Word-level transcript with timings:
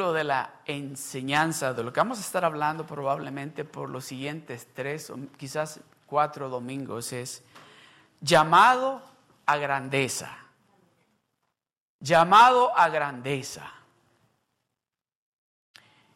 De 0.00 0.24
la 0.24 0.62
enseñanza, 0.64 1.74
de 1.74 1.84
lo 1.84 1.92
que 1.92 2.00
vamos 2.00 2.16
a 2.16 2.22
estar 2.22 2.42
hablando 2.42 2.86
probablemente 2.86 3.66
por 3.66 3.90
los 3.90 4.06
siguientes 4.06 4.66
tres 4.72 5.10
o 5.10 5.18
quizás 5.36 5.80
cuatro 6.06 6.48
domingos, 6.48 7.12
es 7.12 7.42
llamado 8.18 9.02
a 9.44 9.58
grandeza. 9.58 10.38
Llamado 12.00 12.74
a 12.74 12.88
grandeza. 12.88 13.70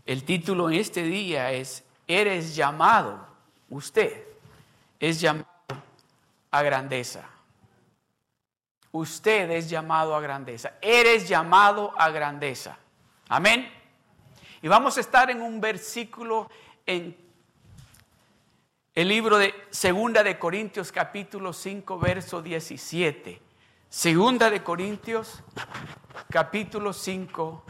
El 0.06 0.25
título 0.25 0.70
en 0.70 0.77
este 0.80 1.03
día 1.03 1.53
es, 1.53 1.84
eres 2.09 2.56
llamado, 2.56 3.27
usted 3.69 4.25
es 4.98 5.20
llamado 5.20 5.47
a 6.51 6.62
grandeza. 6.62 7.28
Usted 8.92 9.51
es 9.51 9.69
llamado 9.69 10.16
a 10.16 10.20
grandeza. 10.20 10.75
Eres 10.80 11.28
llamado 11.28 11.92
a 11.98 12.09
grandeza. 12.11 12.78
Amén. 13.34 13.69
Y 14.62 14.69
vamos 14.69 14.97
a 14.97 15.01
estar 15.01 15.29
en 15.29 15.42
un 15.42 15.61
versículo 15.61 16.48
en 16.86 17.17
el 18.95 19.09
libro 19.09 19.39
de 19.39 19.53
Segunda 19.70 20.22
de 20.22 20.39
Corintios 20.39 20.92
capítulo 20.92 21.53
5 21.53 21.98
verso 21.98 22.41
17. 22.41 23.42
Segunda 23.89 24.50
de 24.50 24.62
Corintios 24.62 25.42
capítulo 26.31 26.92
5 26.92 27.64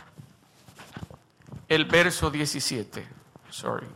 el 1.69 1.87
verso 1.87 2.31
17. 2.31 3.09
Sorry. 3.49 3.87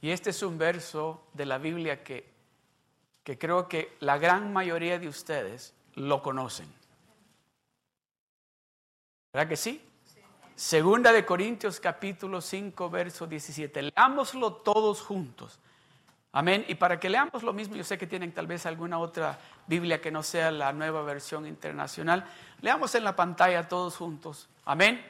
Y 0.00 0.10
este 0.10 0.30
es 0.30 0.42
un 0.42 0.56
verso 0.56 1.22
de 1.34 1.46
la 1.46 1.58
Biblia 1.58 2.02
que, 2.02 2.28
que 3.22 3.38
creo 3.38 3.68
que 3.68 3.96
la 4.00 4.18
gran 4.18 4.52
mayoría 4.52 4.98
de 4.98 5.08
ustedes 5.08 5.74
lo 5.94 6.22
conocen. 6.22 6.72
¿Verdad 9.32 9.48
que 9.48 9.56
sí? 9.56 9.84
Segunda 10.56 11.12
de 11.12 11.24
Corintios 11.24 11.80
capítulo 11.80 12.40
5, 12.40 12.90
verso 12.90 13.26
17. 13.26 13.82
Leámoslo 13.82 14.54
todos 14.54 15.00
juntos. 15.02 15.58
Amén. 16.32 16.64
Y 16.68 16.74
para 16.76 16.98
que 16.98 17.10
leamos 17.10 17.42
lo 17.42 17.52
mismo, 17.52 17.76
yo 17.76 17.84
sé 17.84 17.98
que 17.98 18.06
tienen 18.06 18.32
tal 18.32 18.46
vez 18.46 18.66
alguna 18.66 18.98
otra 18.98 19.38
Biblia 19.66 20.00
que 20.00 20.10
no 20.10 20.22
sea 20.22 20.50
la 20.50 20.72
nueva 20.72 21.02
versión 21.02 21.46
internacional. 21.46 22.24
Leamos 22.60 22.94
en 22.94 23.04
la 23.04 23.16
pantalla 23.16 23.68
todos 23.68 23.96
juntos. 23.96 24.48
Amén. 24.64 25.04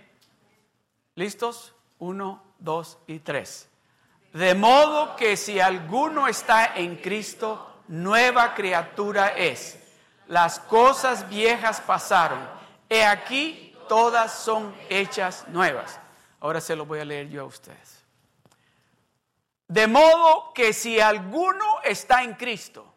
¿Listos? 1.15 1.75
Uno, 1.99 2.43
dos 2.59 2.99
y 3.07 3.19
tres. 3.19 3.70
De 4.33 4.55
modo 4.55 5.17
que 5.17 5.37
si 5.37 5.59
alguno 5.59 6.29
está 6.29 6.77
en 6.77 6.97
Cristo, 6.97 7.83
nueva 7.89 8.55
criatura 8.55 9.29
es. 9.29 9.79
Las 10.29 10.61
cosas 10.61 11.29
viejas 11.29 11.81
pasaron. 11.81 12.39
He 12.89 13.05
aquí, 13.05 13.77
todas 13.89 14.33
son 14.33 14.75
hechas 14.89 15.49
nuevas. 15.49 15.99
Ahora 16.39 16.61
se 16.61 16.77
lo 16.77 16.87
voy 16.87 17.01
a 17.01 17.05
leer 17.05 17.29
yo 17.29 17.43
a 17.43 17.47
ustedes. 17.47 18.05
De 19.67 19.87
modo 19.87 20.53
que 20.53 20.73
si 20.73 21.01
alguno 21.01 21.81
está 21.85 22.23
en 22.23 22.35
Cristo, 22.35 22.93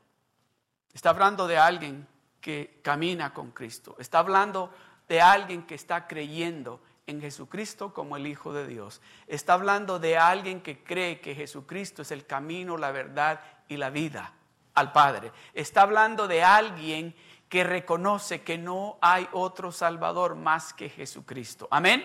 está 0.93 1.09
hablando 1.09 1.47
de 1.47 1.57
alguien 1.57 2.07
que 2.39 2.79
camina 2.83 3.33
con 3.33 3.51
Cristo, 3.51 3.95
está 3.99 4.19
hablando 4.19 4.71
de 5.07 5.21
alguien 5.21 5.63
que 5.63 5.75
está 5.75 6.07
creyendo 6.07 6.81
en 7.05 7.21
Jesucristo 7.21 7.93
como 7.93 8.17
el 8.17 8.27
Hijo 8.27 8.53
de 8.53 8.67
Dios. 8.67 9.01
Está 9.27 9.53
hablando 9.53 9.99
de 9.99 10.17
alguien 10.17 10.61
que 10.61 10.83
cree 10.83 11.19
que 11.19 11.35
Jesucristo 11.35 12.01
es 12.01 12.11
el 12.11 12.25
camino, 12.25 12.77
la 12.77 12.91
verdad 12.91 13.41
y 13.67 13.77
la 13.77 13.89
vida 13.89 14.33
al 14.73 14.91
Padre. 14.91 15.31
Está 15.53 15.81
hablando 15.81 16.27
de 16.27 16.43
alguien 16.43 17.15
que 17.49 17.63
reconoce 17.63 18.41
que 18.41 18.57
no 18.57 18.97
hay 19.01 19.27
otro 19.33 19.71
Salvador 19.71 20.35
más 20.35 20.73
que 20.73 20.89
Jesucristo. 20.89 21.67
Amén. 21.69 22.03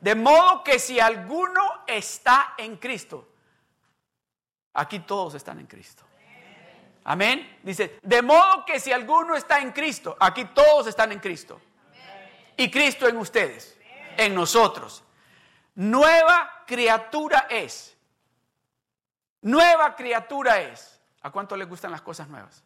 De 0.00 0.14
modo 0.14 0.64
que 0.64 0.78
si 0.78 0.98
alguno 0.98 1.84
está 1.86 2.54
en 2.56 2.76
Cristo, 2.76 3.28
aquí 4.72 5.00
todos 5.00 5.34
están 5.34 5.60
en 5.60 5.66
Cristo. 5.66 6.04
Amén. 7.04 7.58
Dice, 7.62 7.98
de 8.02 8.22
modo 8.22 8.64
que 8.64 8.78
si 8.78 8.92
alguno 8.92 9.34
está 9.34 9.58
en 9.58 9.72
Cristo, 9.72 10.16
aquí 10.20 10.44
todos 10.46 10.86
están 10.86 11.12
en 11.12 11.18
Cristo. 11.18 11.60
Y 12.56 12.70
Cristo 12.70 13.08
en 13.08 13.16
ustedes 13.16 13.79
en 14.16 14.34
nosotros. 14.34 15.02
Nueva 15.74 16.64
criatura 16.66 17.46
es. 17.50 17.96
Nueva 19.42 19.96
criatura 19.96 20.60
es. 20.60 21.00
¿A 21.22 21.30
cuánto 21.30 21.56
les 21.56 21.68
gustan 21.68 21.90
las 21.90 22.02
cosas 22.02 22.28
nuevas? 22.28 22.62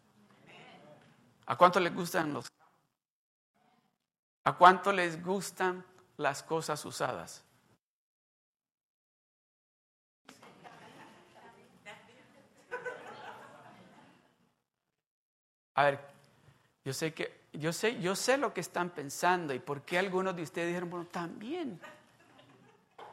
¿A 1.47 1.57
cuánto 1.57 1.81
les 1.81 1.95
gustan 1.95 2.33
los... 2.33 2.49
¿A 4.45 4.53
cuánto 4.55 4.93
les 4.93 5.23
gustan 5.23 5.85
las 6.17 6.43
cosas 6.43 6.85
usadas? 6.85 7.43
A 15.75 15.85
ver, 15.85 16.01
yo 16.85 16.93
sé 16.93 17.13
que 17.13 17.44
yo 17.59 17.73
sé, 17.73 18.01
yo 18.01 18.17
sé 18.17 18.37
lo 18.37 18.53
que 18.53 18.61
están 18.61 18.91
pensando 18.91 19.55
y 19.55 19.59
por 19.59 19.83
qué 19.83 19.99
algunos 19.99 20.35
de 20.35 20.43
ustedes 20.43 20.69
dijeron, 20.69 20.91
bueno, 20.91 21.07
también, 21.07 21.81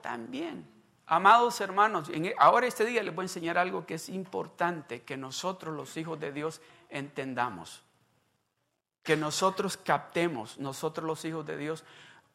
también. 0.02 0.68
Amados 1.06 1.60
hermanos, 1.62 2.10
e, 2.10 2.34
ahora 2.38 2.68
este 2.68 2.86
día 2.86 3.04
les 3.04 3.14
voy 3.14 3.24
a 3.24 3.26
enseñar 3.26 3.58
algo 3.58 3.86
que 3.86 3.96
es 3.96 4.10
importante 4.10 5.04
que 5.04 5.18
nosotros 5.18 5.76
los 5.76 5.96
hijos 5.98 6.20
de 6.20 6.32
Dios 6.32 6.62
entendamos, 6.90 7.84
que 9.04 9.18
nosotros 9.18 9.78
captemos, 9.78 10.58
nosotros 10.58 11.06
los 11.06 11.24
hijos 11.26 11.46
de 11.46 11.58
Dios. 11.58 11.84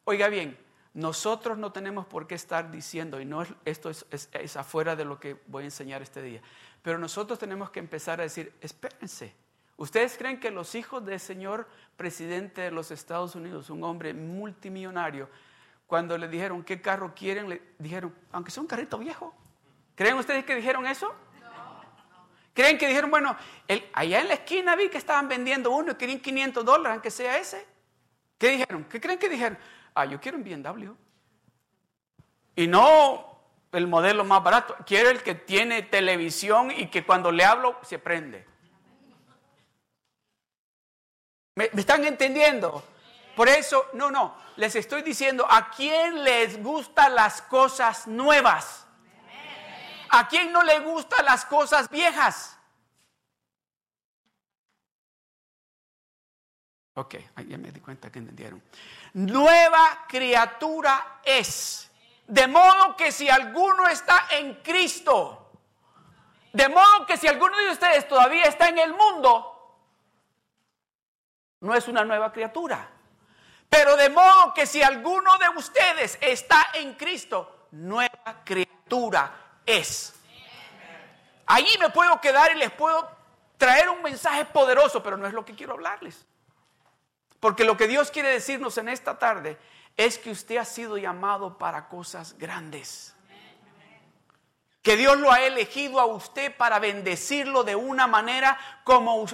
Oiga 0.03 0.29
bien, 0.29 0.57
nosotros 0.93 1.57
no 1.57 1.71
tenemos 1.71 2.05
por 2.05 2.27
qué 2.27 2.35
estar 2.35 2.71
diciendo, 2.71 3.19
y 3.19 3.25
no 3.25 3.45
esto 3.65 3.89
es, 3.89 4.05
es 4.11 4.57
afuera 4.57 4.95
de 4.95 5.05
lo 5.05 5.19
que 5.19 5.41
voy 5.47 5.63
a 5.63 5.65
enseñar 5.65 6.01
este 6.01 6.21
día, 6.21 6.41
pero 6.81 6.97
nosotros 6.99 7.37
tenemos 7.39 7.69
que 7.71 7.79
empezar 7.79 8.19
a 8.19 8.23
decir, 8.23 8.53
espérense, 8.61 9.33
¿Ustedes 9.77 10.17
creen 10.17 10.39
que 10.39 10.49
los 10.49 10.73
hijos 10.73 11.05
del 11.05 11.19
señor 11.19 11.67
presidente 11.95 12.61
de 12.61 12.71
los 12.71 12.89
Estados 12.89 13.35
Unidos, 13.35 13.69
un 13.69 13.83
hombre 13.83 14.13
multimillonario, 14.13 15.29
cuando 15.85 16.17
le 16.17 16.27
dijeron 16.27 16.63
qué 16.63 16.81
carro 16.81 17.13
quieren, 17.15 17.47
le 17.47 17.61
dijeron, 17.77 18.13
aunque 18.31 18.51
sea 18.51 18.61
un 18.61 18.67
carrito 18.67 18.97
viejo? 18.97 19.33
¿Creen 19.95 20.17
ustedes 20.17 20.43
que 20.45 20.55
dijeron 20.55 20.85
eso? 20.87 21.13
¿Creen 22.55 22.79
que 22.79 22.87
dijeron, 22.87 23.11
bueno, 23.11 23.37
allá 23.93 24.19
en 24.19 24.27
la 24.27 24.33
esquina 24.33 24.75
vi 24.75 24.89
que 24.89 24.97
estaban 24.97 25.27
vendiendo 25.27 25.69
uno 25.69 25.91
y 25.91 25.95
querían 25.95 26.19
500 26.19 26.65
dólares, 26.65 26.93
aunque 26.93 27.11
sea 27.11 27.37
ese? 27.37 27.63
¿Qué 28.39 28.49
dijeron? 28.49 28.83
¿Qué 28.85 28.99
creen 28.99 29.19
que 29.19 29.29
dijeron? 29.29 29.59
Ah, 29.93 30.05
yo 30.05 30.19
quiero 30.19 30.39
un 30.39 30.43
BMW. 30.43 30.91
Y 32.55 32.65
no 32.65 33.37
el 33.71 33.85
modelo 33.85 34.23
más 34.23 34.43
barato, 34.43 34.75
quiero 34.87 35.11
el 35.11 35.21
que 35.21 35.35
tiene 35.35 35.83
televisión 35.83 36.71
y 36.71 36.87
que 36.87 37.05
cuando 37.05 37.31
le 37.31 37.45
hablo 37.45 37.77
se 37.83 37.99
prende. 37.99 38.56
¿Me, 41.57 41.71
están 41.75 42.05
entendiendo? 42.05 42.83
Por 43.35 43.49
eso, 43.49 43.87
no, 43.93 44.11
no, 44.11 44.37
les 44.57 44.75
estoy 44.75 45.01
diciendo, 45.01 45.43
¿a 45.49 45.71
quién 45.71 46.23
les 46.23 46.61
gustan 46.61 47.15
las 47.15 47.41
cosas 47.41 48.05
nuevas? 48.05 48.85
¿A 50.09 50.27
quién 50.27 50.51
no 50.51 50.61
le 50.61 50.79
gustan 50.81 51.25
las 51.25 51.45
cosas 51.45 51.89
viejas? 51.89 52.59
Ok, 56.93 57.15
ya 57.47 57.57
me 57.57 57.71
di 57.71 57.79
cuenta 57.79 58.11
que 58.11 58.19
entendieron. 58.19 58.61
Nueva 59.13 60.05
criatura 60.07 61.21
es. 61.25 61.89
De 62.27 62.47
modo 62.47 62.95
que 62.95 63.11
si 63.11 63.29
alguno 63.29 63.87
está 63.87 64.27
en 64.29 64.61
Cristo, 64.61 65.49
de 66.53 66.69
modo 66.69 67.07
que 67.07 67.17
si 67.17 67.27
alguno 67.27 67.57
de 67.57 67.71
ustedes 67.71 68.07
todavía 68.07 68.43
está 68.43 68.69
en 68.69 68.77
el 68.77 68.93
mundo, 68.93 69.56
no 71.61 71.75
es 71.75 71.87
una 71.87 72.03
nueva 72.03 72.31
criatura. 72.31 72.89
Pero 73.69 73.95
de 73.97 74.09
modo 74.09 74.53
que 74.53 74.65
si 74.65 74.81
alguno 74.81 75.37
de 75.37 75.57
ustedes 75.57 76.17
está 76.21 76.67
en 76.73 76.93
Cristo, 76.93 77.67
nueva 77.71 78.41
criatura 78.43 79.59
es. 79.65 80.13
Allí 81.45 81.77
me 81.79 81.89
puedo 81.89 82.19
quedar 82.21 82.51
y 82.51 82.59
les 82.59 82.71
puedo 82.71 83.09
traer 83.57 83.89
un 83.89 84.01
mensaje 84.01 84.45
poderoso, 84.45 85.01
pero 85.01 85.17
no 85.17 85.27
es 85.27 85.33
lo 85.33 85.45
que 85.45 85.55
quiero 85.55 85.73
hablarles. 85.73 86.25
Porque 87.39 87.65
lo 87.65 87.77
que 87.77 87.87
Dios 87.87 88.11
quiere 88.11 88.29
decirnos 88.29 88.77
en 88.77 88.89
esta 88.89 89.17
tarde 89.17 89.57
es 89.95 90.17
que 90.17 90.31
usted 90.31 90.57
ha 90.57 90.65
sido 90.65 90.97
llamado 90.97 91.57
para 91.57 91.87
cosas 91.87 92.37
grandes. 92.37 93.15
Que 94.81 94.95
Dios 94.95 95.17
lo 95.17 95.31
ha 95.31 95.41
elegido 95.41 95.99
a 95.99 96.05
usted 96.05 96.55
para 96.55 96.79
bendecirlo 96.79 97.63
de 97.63 97.75
una 97.75 98.07
manera 98.07 98.57
como 98.83 99.25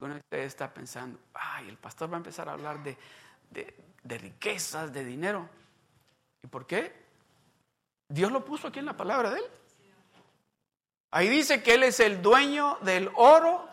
usted 0.00 0.38
está 0.38 0.72
pensando, 0.72 1.18
ay, 1.34 1.68
el 1.68 1.76
pastor 1.76 2.10
va 2.10 2.14
a 2.14 2.18
empezar 2.18 2.48
a 2.48 2.52
hablar 2.52 2.82
de, 2.82 2.96
de 3.50 4.18
riquezas, 4.18 4.92
de 4.92 5.04
dinero. 5.04 5.48
¿Y 6.42 6.46
por 6.46 6.66
qué? 6.66 6.92
Dios 8.08 8.32
lo 8.32 8.44
puso 8.44 8.68
aquí 8.68 8.78
en 8.78 8.86
la 8.86 8.96
palabra 8.96 9.30
de 9.30 9.38
Él. 9.38 9.44
Ahí 11.10 11.28
dice 11.28 11.62
que 11.62 11.74
Él 11.74 11.82
es 11.82 12.00
el 12.00 12.22
dueño 12.22 12.78
del 12.82 13.10
oro. 13.16 13.68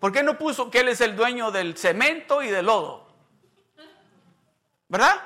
¿Por 0.00 0.12
qué 0.12 0.22
no 0.22 0.36
puso 0.36 0.70
que 0.70 0.80
Él 0.80 0.88
es 0.88 1.00
el 1.00 1.16
dueño 1.16 1.50
del 1.50 1.76
cemento 1.76 2.42
y 2.42 2.48
del 2.48 2.66
lodo? 2.66 3.08
¿Verdad? 4.88 5.22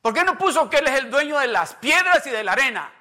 ¿Por 0.00 0.14
qué 0.14 0.24
no 0.24 0.38
puso 0.38 0.70
que 0.70 0.78
Él 0.78 0.86
es 0.86 0.98
el 0.98 1.10
dueño 1.10 1.38
de 1.38 1.48
las 1.48 1.74
piedras 1.74 2.26
y 2.26 2.30
de 2.30 2.44
la 2.44 2.52
arena? 2.52 2.92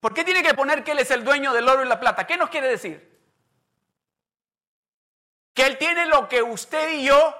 ¿Por 0.00 0.12
qué 0.12 0.24
tiene 0.24 0.42
que 0.42 0.52
poner 0.52 0.84
que 0.84 0.92
Él 0.92 0.98
es 0.98 1.10
el 1.10 1.24
dueño 1.24 1.52
del 1.52 1.68
oro 1.68 1.84
y 1.84 1.88
la 1.88 2.00
plata? 2.00 2.26
¿Qué 2.26 2.36
nos 2.36 2.50
quiere 2.50 2.68
decir? 2.68 3.13
Que 5.54 5.66
Él 5.66 5.78
tiene 5.78 6.06
lo 6.06 6.28
que 6.28 6.42
usted 6.42 6.90
y 6.90 7.04
yo 7.04 7.34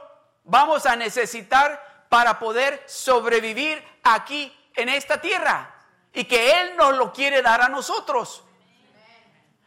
vamos 0.44 0.86
a 0.86 0.96
necesitar 0.96 2.06
para 2.08 2.38
poder 2.38 2.82
sobrevivir 2.86 3.82
aquí 4.02 4.56
en 4.76 4.88
esta 4.88 5.20
tierra. 5.20 5.74
Y 6.12 6.24
que 6.24 6.60
Él 6.60 6.76
nos 6.76 6.96
lo 6.96 7.12
quiere 7.12 7.42
dar 7.42 7.60
a 7.60 7.68
nosotros. 7.68 8.44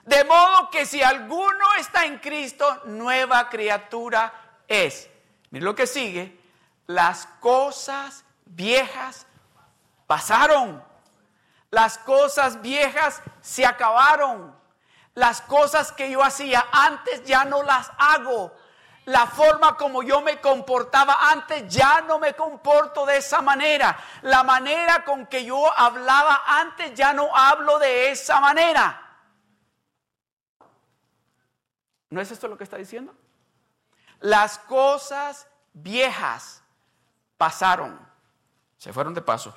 De 0.07 0.23
modo 0.23 0.69
que 0.69 0.85
si 0.85 1.03
alguno 1.03 1.65
está 1.77 2.05
en 2.05 2.19
Cristo, 2.19 2.83
nueva 2.85 3.49
criatura 3.49 4.61
es. 4.65 5.09
Mira 5.49 5.65
lo 5.65 5.75
que 5.75 5.85
sigue. 5.85 6.39
Las 6.85 7.25
cosas 7.41 8.23
viejas 8.45 9.27
pasaron. 10.07 10.81
Las 11.69 11.97
cosas 11.97 12.61
viejas 12.61 13.21
se 13.41 13.65
acabaron. 13.65 14.56
Las 15.17 15.41
cosas 15.41 15.91
que 15.91 16.11
yo 16.11 16.23
hacía 16.23 16.67
antes 16.71 17.23
ya 17.23 17.43
no 17.43 17.63
las 17.63 17.91
hago. 17.97 18.55
La 19.05 19.25
forma 19.25 19.75
como 19.75 20.03
yo 20.03 20.21
me 20.21 20.39
comportaba 20.39 21.31
antes 21.31 21.73
ya 21.73 22.01
no 22.01 22.19
me 22.19 22.35
comporto 22.35 23.03
de 23.03 23.17
esa 23.17 23.41
manera. 23.41 23.97
La 24.21 24.43
manera 24.43 25.03
con 25.03 25.25
que 25.25 25.43
yo 25.43 25.75
hablaba 25.75 26.43
antes 26.45 26.93
ya 26.93 27.13
no 27.13 27.35
hablo 27.35 27.79
de 27.79 28.11
esa 28.11 28.39
manera. 28.39 29.17
¿No 32.11 32.21
es 32.21 32.29
esto 32.29 32.47
lo 32.47 32.55
que 32.55 32.65
está 32.65 32.77
diciendo? 32.77 33.15
Las 34.19 34.59
cosas 34.59 35.47
viejas 35.73 36.61
pasaron. 37.39 37.99
Se 38.77 38.93
fueron 38.93 39.15
de 39.15 39.23
paso. 39.23 39.51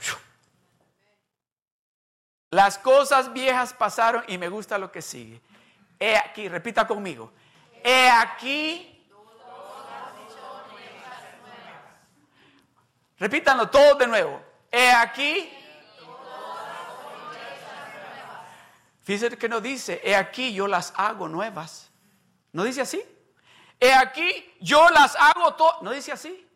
Las 2.50 2.79
cosas 2.79 3.32
viejas 3.32 3.73
pasaron 3.73 4.25
y 4.26 4.37
me 4.37 4.49
gusta 4.49 4.76
lo 4.76 4.91
que 4.91 5.00
sigue. 5.00 5.41
He 5.99 6.17
aquí, 6.17 6.49
repita 6.49 6.87
conmigo. 6.87 7.32
He 7.85 8.11
aquí. 8.11 9.06
Repítanlo 13.19 13.69
todo 13.69 13.94
de 13.94 14.06
nuevo. 14.06 14.43
He 14.73 14.91
aquí. 14.91 15.56
Fíjense 19.03 19.37
que 19.37 19.49
no 19.49 19.61
dice, 19.61 20.00
he 20.05 20.14
aquí 20.17 20.53
yo 20.53 20.67
las 20.67 20.93
hago 20.96 21.29
nuevas. 21.29 21.91
¿No 22.53 22.64
dice 22.64 22.81
así? 22.81 23.03
He 23.79 23.93
aquí 23.93 24.56
yo 24.61 24.88
las 24.91 25.17
hago 25.17 25.55
todas. 25.55 25.82
¿No 25.82 25.91
dice 25.93 26.12
así? 26.12 26.46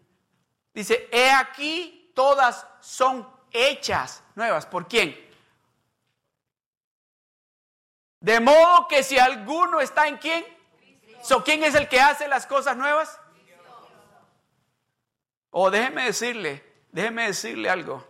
Dice, 0.72 1.08
he 1.12 1.30
aquí 1.30 2.10
todas 2.14 2.66
son 2.80 3.28
hechas 3.52 4.22
nuevas. 4.34 4.66
¿Por 4.66 4.88
quién? 4.88 5.23
De 8.24 8.40
modo 8.40 8.88
que 8.88 9.02
si 9.02 9.18
alguno 9.18 9.82
está 9.82 10.08
en 10.08 10.16
quién, 10.16 10.46
so, 11.22 11.44
¿quién 11.44 11.62
es 11.62 11.74
el 11.74 11.90
que 11.90 12.00
hace 12.00 12.26
las 12.26 12.46
cosas 12.46 12.74
nuevas? 12.74 13.20
O 15.50 15.70
déjeme 15.70 16.06
decirle, 16.06 16.64
déjeme 16.90 17.26
decirle 17.26 17.68
algo. 17.68 18.02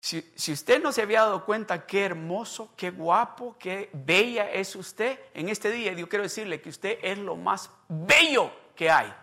Si, 0.00 0.28
si, 0.34 0.50
usted 0.50 0.82
no 0.82 0.90
se 0.90 1.02
había 1.02 1.20
dado 1.20 1.44
cuenta 1.44 1.86
qué 1.86 2.04
hermoso, 2.04 2.74
qué 2.76 2.90
guapo, 2.90 3.54
qué 3.60 3.90
bella 3.92 4.50
es 4.50 4.74
usted, 4.74 5.16
en 5.32 5.48
este 5.48 5.70
día 5.70 5.92
yo 5.92 6.08
quiero 6.08 6.24
decirle 6.24 6.60
que 6.60 6.70
usted 6.70 6.98
es 7.02 7.16
lo 7.16 7.36
más 7.36 7.70
bello 7.88 8.50
que 8.74 8.90
hay. 8.90 9.14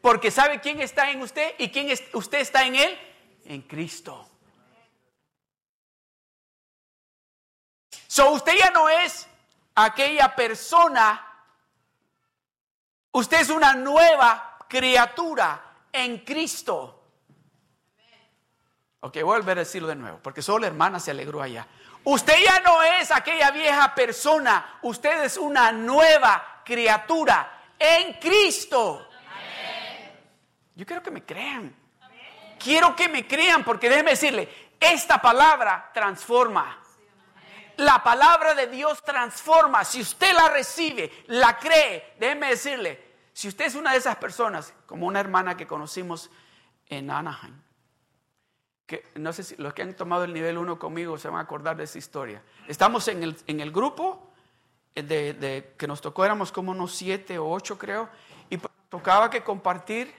Porque 0.00 0.30
sabe 0.30 0.60
quién 0.60 0.80
está 0.80 1.10
en 1.10 1.20
usted 1.20 1.56
y 1.58 1.68
quién 1.70 1.90
es, 1.90 2.04
usted 2.12 2.38
está 2.38 2.64
en 2.64 2.76
él, 2.76 2.96
en 3.44 3.62
Cristo. 3.62 4.30
So 8.14 8.30
usted 8.30 8.54
ya 8.56 8.70
no 8.70 8.88
es 8.88 9.26
aquella 9.74 10.36
persona, 10.36 11.20
usted 13.10 13.40
es 13.40 13.50
una 13.50 13.74
nueva 13.74 14.56
criatura 14.68 15.60
en 15.90 16.18
Cristo. 16.18 17.08
Ok, 19.00 19.14
voy 19.14 19.20
a 19.34 19.38
volver 19.38 19.58
a 19.58 19.62
decirlo 19.62 19.88
de 19.88 19.96
nuevo, 19.96 20.20
porque 20.22 20.42
solo 20.42 20.60
la 20.60 20.68
hermana 20.68 21.00
se 21.00 21.10
alegró 21.10 21.42
allá. 21.42 21.66
Usted 22.04 22.36
ya 22.40 22.60
no 22.60 22.84
es 22.84 23.10
aquella 23.10 23.50
vieja 23.50 23.92
persona, 23.96 24.78
usted 24.82 25.24
es 25.24 25.36
una 25.36 25.72
nueva 25.72 26.62
criatura 26.64 27.64
en 27.76 28.12
Cristo. 28.20 29.08
Yo 30.76 30.86
quiero 30.86 31.02
que 31.02 31.10
me 31.10 31.24
crean. 31.24 31.74
Quiero 32.60 32.94
que 32.94 33.08
me 33.08 33.26
crean, 33.26 33.64
porque 33.64 33.88
déjeme 33.88 34.12
decirle, 34.12 34.68
esta 34.78 35.20
palabra 35.20 35.90
transforma. 35.92 36.83
La 37.78 38.02
palabra 38.02 38.54
de 38.54 38.66
Dios 38.66 39.02
transforma. 39.02 39.84
Si 39.84 40.00
usted 40.00 40.32
la 40.34 40.48
recibe, 40.48 41.10
la 41.26 41.58
cree, 41.58 42.14
déjeme 42.18 42.50
decirle, 42.50 43.14
si 43.32 43.48
usted 43.48 43.66
es 43.66 43.74
una 43.74 43.92
de 43.92 43.98
esas 43.98 44.16
personas, 44.16 44.72
como 44.86 45.06
una 45.06 45.20
hermana 45.20 45.56
que 45.56 45.66
conocimos 45.66 46.30
en 46.88 47.10
Anaheim, 47.10 47.60
que 48.86 49.04
no 49.16 49.32
sé 49.32 49.42
si 49.42 49.56
los 49.56 49.72
que 49.74 49.82
han 49.82 49.94
tomado 49.94 50.24
el 50.24 50.32
nivel 50.32 50.58
1 50.58 50.78
conmigo 50.78 51.18
se 51.18 51.28
van 51.28 51.38
a 51.38 51.42
acordar 51.42 51.76
de 51.76 51.84
esa 51.84 51.98
historia. 51.98 52.42
Estamos 52.68 53.08
en 53.08 53.22
el, 53.22 53.36
en 53.46 53.60
el 53.60 53.72
grupo 53.72 54.30
de, 54.94 55.74
que 55.76 55.86
nos 55.86 56.00
tocó, 56.00 56.24
éramos 56.24 56.52
como 56.52 56.70
unos 56.70 56.94
siete 56.94 57.38
o 57.38 57.50
ocho 57.50 57.78
creo, 57.78 58.08
y 58.50 58.58
tocaba 58.88 59.30
que 59.30 59.42
compartir 59.42 60.14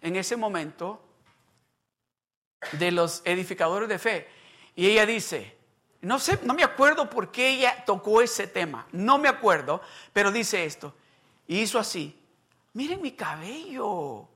en 0.00 0.16
ese 0.16 0.36
momento 0.36 1.02
de 2.72 2.90
los 2.90 3.22
edificadores 3.24 3.88
de 3.88 3.98
fe. 3.98 4.28
Y 4.74 4.86
ella 4.86 5.06
dice, 5.06 5.55
no 6.06 6.20
sé, 6.20 6.38
no 6.44 6.54
me 6.54 6.62
acuerdo 6.62 7.10
por 7.10 7.32
qué 7.32 7.48
ella 7.48 7.84
tocó 7.84 8.22
ese 8.22 8.46
tema. 8.46 8.86
No 8.92 9.18
me 9.18 9.28
acuerdo, 9.28 9.80
pero 10.12 10.30
dice 10.30 10.64
esto. 10.64 10.94
Y 11.48 11.62
hizo 11.62 11.80
así. 11.80 12.16
Miren 12.74 13.02
mi 13.02 13.10
cabello. 13.10 14.28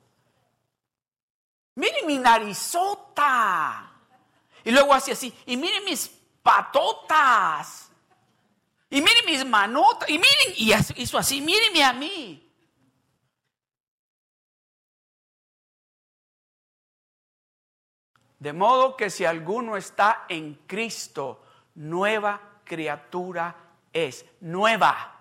Miren 1.76 2.08
mi 2.08 2.18
narizota. 2.18 3.88
Y 4.64 4.72
luego 4.72 4.92
hace 4.92 5.12
así. 5.12 5.32
Y 5.46 5.56
miren 5.56 5.84
mis 5.84 6.08
patotas. 6.42 7.88
Y 8.90 9.00
miren 9.00 9.24
mis 9.26 9.46
manotas. 9.46 10.10
Y 10.10 10.14
miren, 10.14 10.54
y 10.56 10.72
hizo 11.00 11.18
así. 11.18 11.40
Mírenme 11.40 11.84
a 11.84 11.92
mí. 11.92 12.52
De 18.40 18.52
modo 18.52 18.96
que 18.96 19.08
si 19.08 19.24
alguno 19.24 19.76
está 19.76 20.24
en 20.28 20.54
Cristo, 20.66 21.44
nueva 21.74 22.40
criatura 22.64 23.54
es, 23.92 24.24
nueva. 24.40 25.16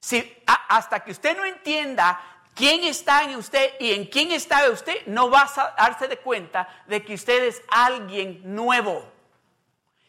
Si, 0.00 0.42
hasta 0.46 1.00
que 1.00 1.12
usted 1.12 1.36
no 1.36 1.44
entienda 1.44 2.20
quién 2.54 2.84
está 2.84 3.24
en 3.24 3.36
usted 3.36 3.74
y 3.78 3.92
en 3.92 4.06
quién 4.06 4.32
está 4.32 4.68
usted, 4.70 5.06
no 5.06 5.30
va 5.30 5.42
a 5.42 5.74
darse 5.76 6.08
de 6.08 6.18
cuenta 6.18 6.68
de 6.86 7.04
que 7.04 7.14
usted 7.14 7.44
es 7.44 7.62
alguien 7.68 8.40
nuevo. 8.44 9.12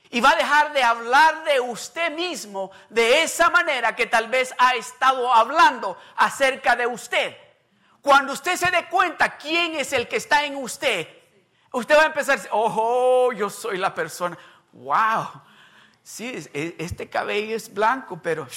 Y 0.09 0.21
va 0.21 0.31
a 0.31 0.35
dejar 0.35 0.71
de 0.71 0.81
hablar 0.83 1.43
de 1.43 1.59
usted 1.59 2.11
mismo 2.11 2.71
de 2.89 3.23
esa 3.23 3.49
manera 3.49 3.95
que 3.95 4.05
tal 4.05 4.29
vez 4.29 4.55
ha 4.57 4.75
estado 4.75 5.33
hablando 5.33 5.97
acerca 6.15 6.75
de 6.77 6.87
usted. 6.87 7.35
Cuando 8.01 8.31
usted 8.31 8.55
se 8.55 8.71
dé 8.71 8.85
cuenta 8.87 9.35
quién 9.35 9.75
es 9.75 9.91
el 9.91 10.07
que 10.07 10.15
está 10.15 10.45
en 10.45 10.55
usted, 10.55 11.09
usted 11.73 11.97
va 11.97 12.03
a 12.03 12.05
empezar 12.05 12.33
a 12.33 12.37
decir, 12.37 12.51
oh, 12.53 13.33
yo 13.33 13.49
soy 13.49 13.77
la 13.77 13.93
persona. 13.93 14.37
Wow, 14.77 15.41
sí, 16.03 16.47
este 16.53 17.09
cabello 17.09 17.55
es 17.55 17.73
blanco, 17.73 18.19
pero 18.21 18.47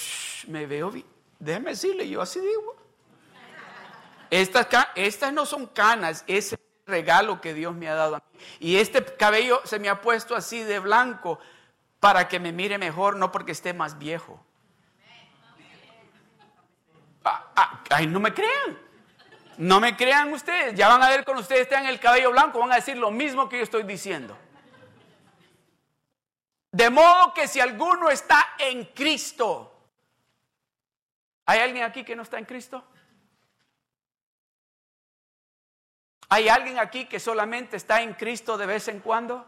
me 0.47 0.67
veo 0.67 0.91
bien. 0.91 1.05
Déjeme 1.39 1.71
decirle, 1.71 2.07
yo 2.07 2.21
así 2.21 2.39
digo. 2.39 2.75
Estas, 4.29 4.67
estas 4.95 5.33
no 5.33 5.47
son 5.47 5.65
canas, 5.65 6.23
es 6.27 6.53
el 6.53 6.59
regalo 6.85 7.41
que 7.41 7.55
Dios 7.55 7.73
me 7.73 7.89
ha 7.89 7.95
dado 7.95 8.17
a 8.17 8.19
mí. 8.19 8.39
Y 8.59 8.75
este 8.77 9.03
cabello 9.03 9.61
se 9.63 9.79
me 9.79 9.89
ha 9.89 9.99
puesto 10.01 10.35
así 10.35 10.63
de 10.63 10.77
blanco 10.77 11.39
para 11.99 12.27
que 12.27 12.39
me 12.39 12.51
mire 12.51 12.77
mejor, 12.77 13.15
no 13.15 13.31
porque 13.31 13.51
esté 13.53 13.73
más 13.73 13.97
viejo. 13.97 14.39
Ah, 17.25 17.51
ah, 17.55 17.83
ay, 17.89 18.05
no 18.05 18.19
me 18.19 18.31
crean. 18.31 18.77
No 19.57 19.79
me 19.79 19.97
crean 19.97 20.31
ustedes. 20.31 20.75
Ya 20.75 20.87
van 20.87 21.01
a 21.01 21.09
ver 21.09 21.25
cuando 21.25 21.41
ustedes 21.41 21.67
tengan 21.67 21.87
el 21.87 21.99
cabello 21.99 22.31
blanco, 22.31 22.59
van 22.59 22.71
a 22.71 22.75
decir 22.75 22.95
lo 22.95 23.09
mismo 23.09 23.49
que 23.49 23.57
yo 23.57 23.63
estoy 23.63 23.83
diciendo. 23.83 24.37
De 26.71 26.89
modo 26.89 27.33
que 27.33 27.47
si 27.47 27.59
alguno 27.59 28.09
está 28.09 28.55
en 28.57 28.85
Cristo, 28.85 29.71
¿hay 31.45 31.59
alguien 31.59 31.83
aquí 31.83 32.03
que 32.03 32.15
no 32.15 32.23
está 32.23 32.37
en 32.39 32.45
Cristo? 32.45 32.83
¿Hay 36.29 36.47
alguien 36.47 36.79
aquí 36.79 37.07
que 37.07 37.19
solamente 37.19 37.75
está 37.75 38.01
en 38.01 38.13
Cristo 38.13 38.57
de 38.57 38.65
vez 38.65 38.87
en 38.87 39.01
cuando? 39.01 39.45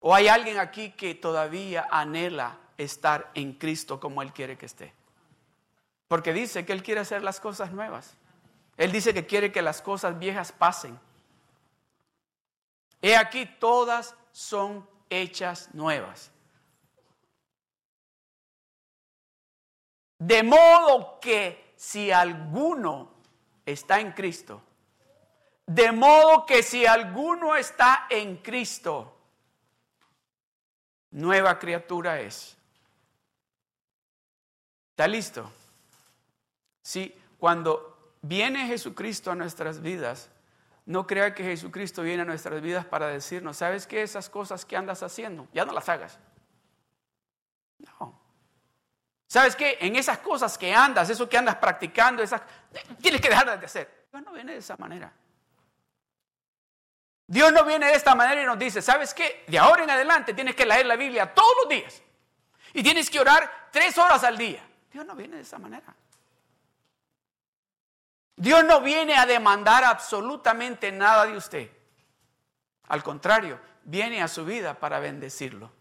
¿O 0.00 0.14
hay 0.14 0.28
alguien 0.28 0.58
aquí 0.58 0.90
que 0.90 1.14
todavía 1.14 1.88
anhela 1.90 2.58
estar 2.76 3.30
en 3.32 3.54
Cristo 3.54 3.98
como 3.98 4.20
Él 4.20 4.34
quiere 4.34 4.58
que 4.58 4.66
esté? 4.66 4.92
Porque 6.06 6.34
dice 6.34 6.66
que 6.66 6.74
Él 6.74 6.82
quiere 6.82 7.00
hacer 7.00 7.22
las 7.22 7.40
cosas 7.40 7.72
nuevas. 7.72 8.14
Él 8.76 8.92
dice 8.92 9.14
que 9.14 9.26
quiere 9.26 9.52
que 9.52 9.62
las 9.62 9.80
cosas 9.80 10.18
viejas 10.18 10.52
pasen. 10.52 11.00
He 13.00 13.16
aquí, 13.16 13.46
todas 13.46 14.14
son 14.32 14.88
hechas 15.08 15.72
nuevas. 15.74 16.30
De 20.18 20.42
modo 20.42 21.20
que 21.20 21.72
si 21.76 22.10
alguno 22.10 23.12
está 23.64 24.00
en 24.00 24.12
Cristo, 24.12 24.62
de 25.66 25.92
modo 25.92 26.44
que 26.44 26.62
si 26.62 26.86
alguno 26.86 27.54
está 27.54 28.06
en 28.10 28.38
Cristo, 28.38 29.14
nueva 31.10 31.58
criatura 31.58 32.20
es. 32.20 32.56
¿Está 34.90 35.06
listo? 35.06 35.52
Sí, 36.82 37.14
cuando 37.38 38.14
viene 38.22 38.66
Jesucristo 38.66 39.30
a 39.30 39.36
nuestras 39.36 39.80
vidas, 39.80 40.30
no 40.88 41.06
crea 41.06 41.34
que 41.34 41.44
Jesucristo 41.44 42.00
viene 42.00 42.22
a 42.22 42.24
nuestras 42.24 42.62
vidas 42.62 42.86
para 42.86 43.08
decirnos, 43.08 43.58
¿sabes 43.58 43.86
qué? 43.86 44.00
Esas 44.00 44.30
cosas 44.30 44.64
que 44.64 44.74
andas 44.74 45.02
haciendo, 45.02 45.46
ya 45.52 45.66
no 45.66 45.74
las 45.74 45.86
hagas. 45.90 46.18
No. 47.76 48.18
¿Sabes 49.26 49.54
qué? 49.54 49.76
En 49.82 49.96
esas 49.96 50.16
cosas 50.20 50.56
que 50.56 50.72
andas, 50.72 51.10
eso 51.10 51.28
que 51.28 51.36
andas 51.36 51.56
practicando, 51.56 52.22
esas, 52.22 52.40
tienes 53.02 53.20
que 53.20 53.28
dejar 53.28 53.60
de 53.60 53.66
hacer. 53.66 54.06
Dios 54.10 54.24
no 54.24 54.32
viene 54.32 54.52
de 54.52 54.58
esa 54.58 54.78
manera. 54.78 55.12
Dios 57.26 57.52
no 57.52 57.66
viene 57.66 57.84
de 57.84 57.92
esta 57.92 58.14
manera 58.14 58.42
y 58.42 58.46
nos 58.46 58.58
dice, 58.58 58.80
¿sabes 58.80 59.12
qué? 59.12 59.44
De 59.46 59.58
ahora 59.58 59.84
en 59.84 59.90
adelante 59.90 60.32
tienes 60.32 60.56
que 60.56 60.64
leer 60.64 60.86
la 60.86 60.96
Biblia 60.96 61.34
todos 61.34 61.52
los 61.64 61.68
días. 61.68 62.02
Y 62.72 62.82
tienes 62.82 63.10
que 63.10 63.20
orar 63.20 63.68
tres 63.70 63.98
horas 63.98 64.24
al 64.24 64.38
día. 64.38 64.66
Dios 64.90 65.04
no 65.04 65.14
viene 65.14 65.36
de 65.36 65.42
esa 65.42 65.58
manera. 65.58 65.94
Dios 68.38 68.64
no 68.64 68.80
viene 68.80 69.16
a 69.16 69.26
demandar 69.26 69.82
absolutamente 69.82 70.92
nada 70.92 71.26
de 71.26 71.36
usted. 71.36 71.70
Al 72.86 73.02
contrario, 73.02 73.58
viene 73.82 74.22
a 74.22 74.28
su 74.28 74.44
vida 74.44 74.78
para 74.78 75.00
bendecirlo. 75.00 75.72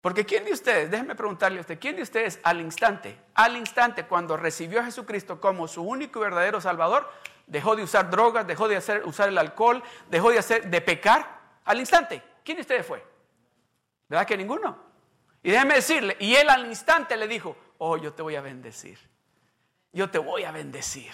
Porque 0.00 0.24
¿quién 0.24 0.46
de 0.46 0.52
ustedes, 0.52 0.90
déjenme 0.90 1.14
preguntarle 1.14 1.58
a 1.58 1.60
usted, 1.60 1.78
¿quién 1.78 1.96
de 1.96 2.02
ustedes 2.02 2.40
al 2.42 2.62
instante, 2.62 3.20
al 3.34 3.58
instante 3.58 4.06
cuando 4.06 4.38
recibió 4.38 4.80
a 4.80 4.84
Jesucristo 4.84 5.42
como 5.42 5.68
su 5.68 5.82
único 5.82 6.20
y 6.20 6.22
verdadero 6.22 6.58
Salvador, 6.62 7.12
dejó 7.46 7.76
de 7.76 7.82
usar 7.82 8.08
drogas, 8.08 8.46
dejó 8.46 8.66
de 8.66 8.76
hacer, 8.76 9.04
usar 9.04 9.28
el 9.28 9.36
alcohol, 9.36 9.82
dejó 10.08 10.30
de, 10.30 10.38
hacer, 10.38 10.70
de 10.70 10.80
pecar? 10.80 11.38
Al 11.66 11.80
instante, 11.80 12.22
¿quién 12.42 12.56
de 12.56 12.62
ustedes 12.62 12.86
fue? 12.86 13.04
¿Verdad 14.08 14.26
que 14.26 14.38
ninguno? 14.38 14.78
Y 15.42 15.50
déjeme 15.50 15.74
decirle, 15.74 16.16
y 16.18 16.34
él 16.34 16.48
al 16.48 16.64
instante 16.64 17.14
le 17.14 17.28
dijo, 17.28 17.54
oh, 17.76 17.98
yo 17.98 18.14
te 18.14 18.22
voy 18.22 18.36
a 18.36 18.40
bendecir 18.40 18.98
yo 19.92 20.10
te 20.10 20.18
voy 20.18 20.44
a 20.44 20.52
bendecir. 20.52 21.12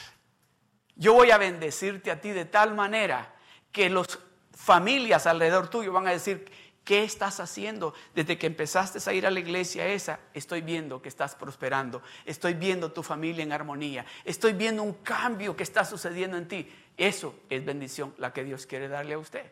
Yo 0.97 1.15
voy 1.15 1.31
a 1.31 1.39
bendecirte 1.39 2.11
a 2.11 2.21
ti 2.21 2.31
de 2.31 2.45
tal 2.45 2.75
manera 2.75 3.35
que 3.73 3.91
las 3.91 4.19
familias 4.53 5.27
alrededor 5.27 5.69
tuyo 5.69 5.93
van 5.93 6.07
a 6.07 6.11
decir, 6.11 6.51
¿qué 6.85 7.03
estás 7.03 7.41
haciendo? 7.41 7.95
Desde 8.15 8.39
que 8.39 8.47
empezaste 8.47 8.99
a 9.09 9.13
ir 9.13 9.27
a 9.27 9.31
la 9.31 9.41
iglesia 9.41 9.87
esa, 9.89 10.21
estoy 10.33 10.61
viendo 10.61 11.03
que 11.03 11.09
estás 11.09 11.35
prosperando, 11.35 12.03
estoy 12.25 12.55
viendo 12.55 12.93
tu 12.93 13.03
familia 13.03 13.43
en 13.43 13.53
armonía, 13.53 14.07
estoy 14.25 14.53
viendo 14.53 14.83
un 14.83 14.95
cambio 14.95 15.57
que 15.57 15.63
está 15.63 15.85
sucediendo 15.85 16.37
en 16.37 16.47
ti. 16.47 16.73
Eso 16.97 17.35
es 17.51 17.65
bendición, 17.65 18.15
la 18.19 18.33
que 18.33 18.45
Dios 18.45 18.67
quiere 18.67 18.89
darle 18.89 19.15
a 19.15 19.19
usted. 19.19 19.51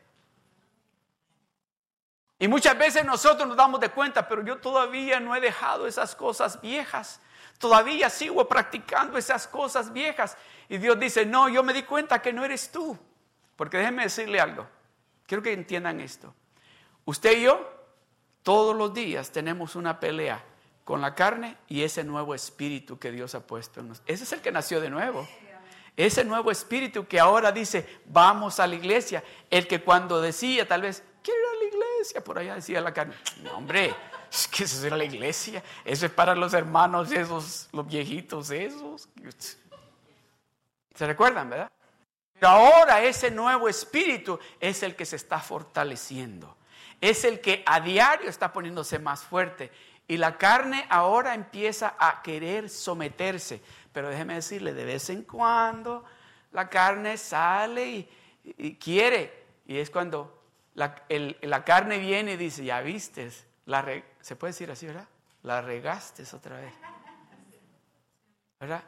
Y 2.39 2.49
muchas 2.49 2.77
veces 2.77 3.05
nosotros 3.05 3.49
nos 3.49 3.57
damos 3.57 3.81
de 3.81 3.89
cuenta, 3.91 4.29
pero 4.29 4.45
yo 4.45 4.59
todavía 4.59 5.21
no 5.21 5.35
he 5.35 5.41
dejado 5.41 5.87
esas 5.87 6.15
cosas 6.15 6.61
viejas. 6.61 7.21
Todavía 7.63 8.11
sigo 8.11 8.49
practicando 8.49 9.17
esas 9.17 9.47
cosas 9.47 9.93
viejas. 9.93 10.37
Y 10.69 10.79
Dios 10.79 10.99
dice, 10.99 11.25
no, 11.25 11.49
yo 11.49 11.63
me 11.63 11.73
di 11.73 11.85
cuenta 11.85 12.21
que 12.21 12.33
no 12.33 12.45
eres 12.45 12.73
tú. 12.73 12.99
Porque 13.55 13.77
déjenme 13.77 14.03
decirle 14.03 14.41
algo. 14.41 14.67
Quiero 15.29 15.45
que 15.45 15.53
entiendan 15.53 16.01
esto. 16.01 16.35
Usted 17.05 17.39
y 17.39 17.43
yo, 17.43 17.73
todos 18.43 18.75
los 18.75 18.93
días 18.93 19.31
tenemos 19.31 19.77
una 19.77 20.01
pelea 20.01 20.45
con 20.83 21.01
la 21.01 21.15
carne 21.15 21.57
y 21.69 21.83
ese 21.83 22.03
nuevo 22.03 22.35
espíritu 22.35 22.99
que 22.99 23.13
Dios 23.13 23.37
ha 23.37 23.47
puesto 23.47 23.79
en 23.79 23.91
nosotros. 23.91 24.13
Ese 24.13 24.25
es 24.25 24.33
el 24.33 24.41
que 24.41 24.51
nació 24.51 24.81
de 24.81 24.91
nuevo. 24.91 25.29
Ese 25.97 26.25
nuevo 26.25 26.51
espíritu 26.51 27.07
que 27.07 27.21
ahora 27.21 27.53
dice, 27.53 28.01
vamos 28.07 28.59
a 28.59 28.67
la 28.67 28.75
iglesia. 28.75 29.23
El 29.49 29.69
que 29.69 29.83
cuando 29.83 30.21
decía, 30.21 30.67
tal 30.67 30.83
vez, 30.83 31.05
quiero 31.23 31.39
ir 31.39 31.47
a 31.47 31.59
la 31.59 31.65
iglesia, 31.69 32.25
por 32.25 32.41
allá 32.41 32.57
decía 32.57 32.81
la 32.81 32.93
carne, 32.93 33.15
no, 33.41 33.57
hombre, 33.57 33.95
es 34.33 34.49
que 34.49 34.65
eso 34.65 34.87
es 34.87 34.93
la 34.93 35.05
iglesia, 35.05 35.63
eso 35.85 36.07
es 36.07 36.13
para 36.13 36.35
los 36.35 36.55
hermanos, 36.55 37.13
esos, 37.13 37.69
los 37.71 37.87
viejitos, 37.87 38.51
esos. 38.51 39.09
¿Se 40.95 41.07
recuerdan, 41.07 41.51
verdad? 41.51 41.71
Pero 42.33 42.49
ahora 42.49 43.03
ese 43.03 43.31
nuevo 43.31 43.69
espíritu 43.69 44.39
es 44.59 44.83
el 44.83 44.97
que 44.97 45.05
se 45.05 45.17
está 45.17 45.39
fortaleciendo, 45.39 46.57
es 46.99 47.25
el 47.25 47.41
que 47.41 47.63
a 47.67 47.81
diario 47.81 48.31
está 48.31 48.53
poniéndose 48.53 48.99
más 48.99 49.23
fuerte. 49.23 49.71
Y 50.09 50.17
la 50.17 50.37
carne 50.39 50.87
ahora 50.89 51.35
empieza 51.35 51.95
a 51.99 52.23
querer 52.23 52.69
someterse. 52.69 53.63
Pero 53.93 54.09
déjeme 54.09 54.35
decirle, 54.35 54.73
de 54.73 54.85
vez 54.85 55.11
en 55.11 55.23
cuando 55.23 56.05
la 56.53 56.69
carne 56.69 57.17
sale 57.17 58.09
y, 58.45 58.75
quiere. 58.77 59.45
Y 59.67 59.79
es 59.79 59.91
cuando 59.91 60.43
la, 60.75 61.03
la, 61.43 61.65
carne 61.65 61.99
viene 61.99 62.33
y 62.33 62.37
dice, 62.37 62.65
ya 62.65 62.81
vistes, 62.81 63.47
la, 63.67 64.03
se 64.21 64.37
puede 64.37 64.53
decir 64.53 64.71
así, 64.71 64.87
¿verdad? 64.87 65.09
La 65.43 65.61
regaste 65.61 66.25
otra 66.33 66.61
vez. 66.61 66.73
¿Verdad? 68.61 68.85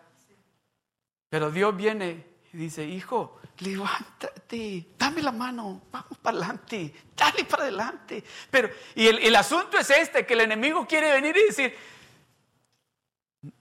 Pero 1.28 1.50
Dios 1.50 1.76
viene 1.76 2.24
y 2.52 2.56
dice, 2.56 2.84
hijo, 2.84 3.40
levántate, 3.58 4.86
dame 4.96 5.20
la 5.22 5.32
mano, 5.32 5.82
vamos 5.90 6.18
para 6.18 6.36
adelante, 6.38 6.94
dale 7.16 7.44
para 7.44 7.64
adelante. 7.64 8.22
Pero, 8.50 8.70
y 8.94 9.08
el, 9.08 9.18
el 9.18 9.34
asunto 9.34 9.76
es 9.78 9.90
este, 9.90 10.24
que 10.24 10.34
el 10.34 10.42
enemigo 10.42 10.86
quiere 10.86 11.12
venir 11.12 11.36
y 11.36 11.46
decir, 11.46 11.74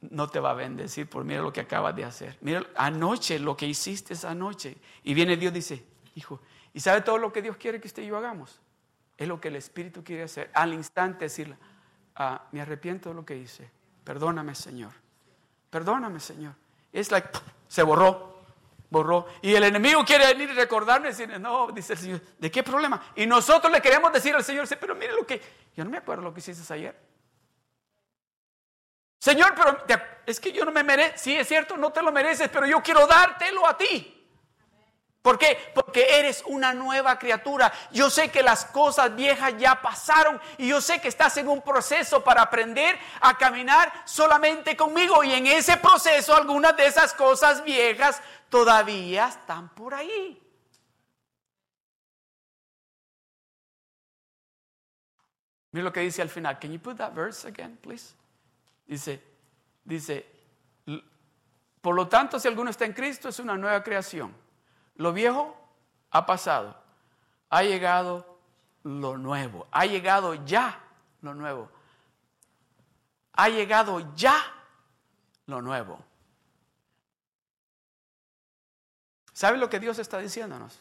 no 0.02 0.30
te 0.30 0.40
va 0.40 0.52
a 0.52 0.54
bendecir 0.54 1.10
por 1.10 1.24
mira 1.24 1.42
lo 1.42 1.52
que 1.52 1.62
acabas 1.62 1.96
de 1.96 2.06
hacer. 2.06 2.38
Mira, 2.42 2.66
anoche 2.76 3.40
lo 3.40 3.58
que 3.58 3.66
hiciste 3.66 4.14
esa 4.14 4.34
noche. 4.34 4.78
Y 5.04 5.14
viene 5.14 5.36
Dios 5.38 5.54
dice, 5.54 5.84
hijo, 6.16 6.42
¿y 6.74 6.80
sabe 6.80 7.02
todo 7.02 7.18
lo 7.18 7.34
que 7.34 7.42
Dios 7.42 7.58
quiere 7.58 7.82
que 7.82 7.88
usted 7.88 8.04
y 8.04 8.08
yo 8.08 8.18
hagamos? 8.18 8.60
Es 9.24 9.30
lo 9.30 9.40
que 9.40 9.48
el 9.48 9.56
Espíritu 9.56 10.04
quiere 10.04 10.24
hacer. 10.24 10.52
Al 10.54 10.74
instante 10.74 11.24
decirle, 11.24 11.56
ah, 12.18 12.44
me 12.52 12.60
arrepiento 12.60 13.08
de 13.08 13.16
lo 13.16 13.26
que 13.26 13.38
hice. 13.38 13.72
Perdóname, 14.04 14.54
Señor. 14.54 14.92
Perdóname, 15.70 16.20
Señor. 16.20 16.54
Es 16.92 17.10
like, 17.10 17.30
se 17.70 17.84
borró, 17.84 18.42
borró. 18.90 19.28
Y 19.42 19.56
el 19.56 19.64
enemigo 19.64 20.04
quiere 20.04 20.26
venir 20.26 20.50
y 20.50 20.54
recordarme 20.54 21.12
y 21.12 21.40
no, 21.40 21.72
dice 21.72 21.94
el 21.94 22.00
Señor, 22.00 22.22
¿de 22.38 22.52
qué 22.52 22.64
problema? 22.64 23.02
Y 23.16 23.26
nosotros 23.26 23.72
le 23.72 23.82
queremos 23.82 24.12
decir 24.12 24.36
al 24.36 24.44
Señor, 24.44 24.68
pero 24.78 24.94
mire 24.94 25.14
lo 25.14 25.26
que, 25.26 25.42
yo 25.74 25.86
no 25.86 25.90
me 25.90 26.00
acuerdo 26.00 26.24
lo 26.24 26.34
que 26.34 26.42
hiciste 26.42 26.74
ayer. 26.74 26.94
Señor, 29.20 29.54
pero 29.56 29.86
es 30.26 30.38
que 30.38 30.52
yo 30.52 30.66
no 30.66 30.74
me 30.74 30.84
merezco, 30.84 31.18
sí 31.18 31.34
es 31.34 31.48
cierto, 31.48 31.78
no 31.78 31.94
te 31.94 32.02
lo 32.02 32.12
mereces, 32.12 32.50
pero 32.50 32.66
yo 32.66 32.84
quiero 32.84 33.08
dártelo 33.08 33.66
a 33.66 33.78
ti. 33.78 34.13
¿Por 35.24 35.40
qué? 35.40 35.58
Porque 35.74 36.20
eres 36.20 36.44
una 36.48 36.74
nueva 36.74 37.18
criatura. 37.18 37.72
Yo 37.94 38.10
sé 38.10 38.30
que 38.30 38.44
las 38.44 38.66
cosas 38.66 39.16
viejas 39.16 39.54
ya 39.58 39.82
pasaron 39.82 40.40
y 40.58 40.68
yo 40.68 40.82
sé 40.82 41.00
que 41.00 41.08
estás 41.08 41.38
en 41.38 41.48
un 41.48 41.62
proceso 41.62 42.22
para 42.22 42.42
aprender 42.42 43.00
a 43.22 43.38
caminar 43.38 44.04
solamente 44.04 44.76
conmigo. 44.76 45.24
Y 45.24 45.32
en 45.32 45.48
ese 45.48 45.78
proceso 45.78 46.36
algunas 46.36 46.76
de 46.76 46.88
esas 46.88 47.14
cosas 47.14 47.64
viejas 47.64 48.22
todavía 48.50 49.30
están 49.30 49.70
por 49.70 49.94
ahí. 49.94 50.38
Mira 55.72 55.86
lo 55.86 55.94
que 55.94 56.02
dice 56.02 56.22
al 56.22 56.30
final. 56.30 56.60
Can 56.60 56.74
you 56.74 56.80
put 56.80 56.98
that 56.98 57.14
verse 57.14 57.48
again, 57.48 57.78
please? 57.78 58.14
Dice, 58.86 59.24
dice, 59.86 60.26
por 61.80 61.96
lo 61.96 62.10
tanto, 62.10 62.42
si 62.42 62.50
alguno 62.50 62.70
está 62.70 62.84
en 62.84 62.92
Cristo, 62.92 63.30
es 63.30 63.40
una 63.40 63.56
nueva 63.56 63.82
creación. 63.82 64.43
Lo 64.96 65.14
viejo 65.14 65.58
ha 66.12 66.26
pasado. 66.26 66.76
Ha 67.50 67.64
llegado 67.64 68.38
lo 68.84 69.18
nuevo. 69.18 69.68
Ha 69.72 69.86
llegado 69.86 70.34
ya 70.46 70.80
lo 71.22 71.34
nuevo. 71.34 71.70
Ha 73.34 73.50
llegado 73.50 74.16
ya 74.16 74.38
lo 75.48 75.62
nuevo. 75.62 76.00
¿Sabe 79.34 79.58
lo 79.58 79.70
que 79.70 79.80
Dios 79.80 79.98
está 79.98 80.20
diciéndonos? 80.20 80.80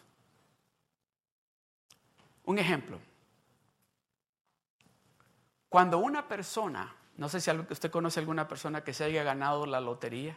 Un 2.45 2.59
ejemplo. 2.59 2.99
Cuando 5.69 5.99
una 5.99 6.28
persona, 6.28 6.95
no 7.16 7.31
sé 7.31 7.40
si 7.40 7.50
usted 7.50 7.90
conoce 7.90 8.21
alguna 8.21 8.47
persona 8.47 8.85
que 8.85 8.92
se 8.92 9.04
haya 9.04 9.23
ganado 9.23 9.64
la 9.64 9.81
lotería 9.81 10.37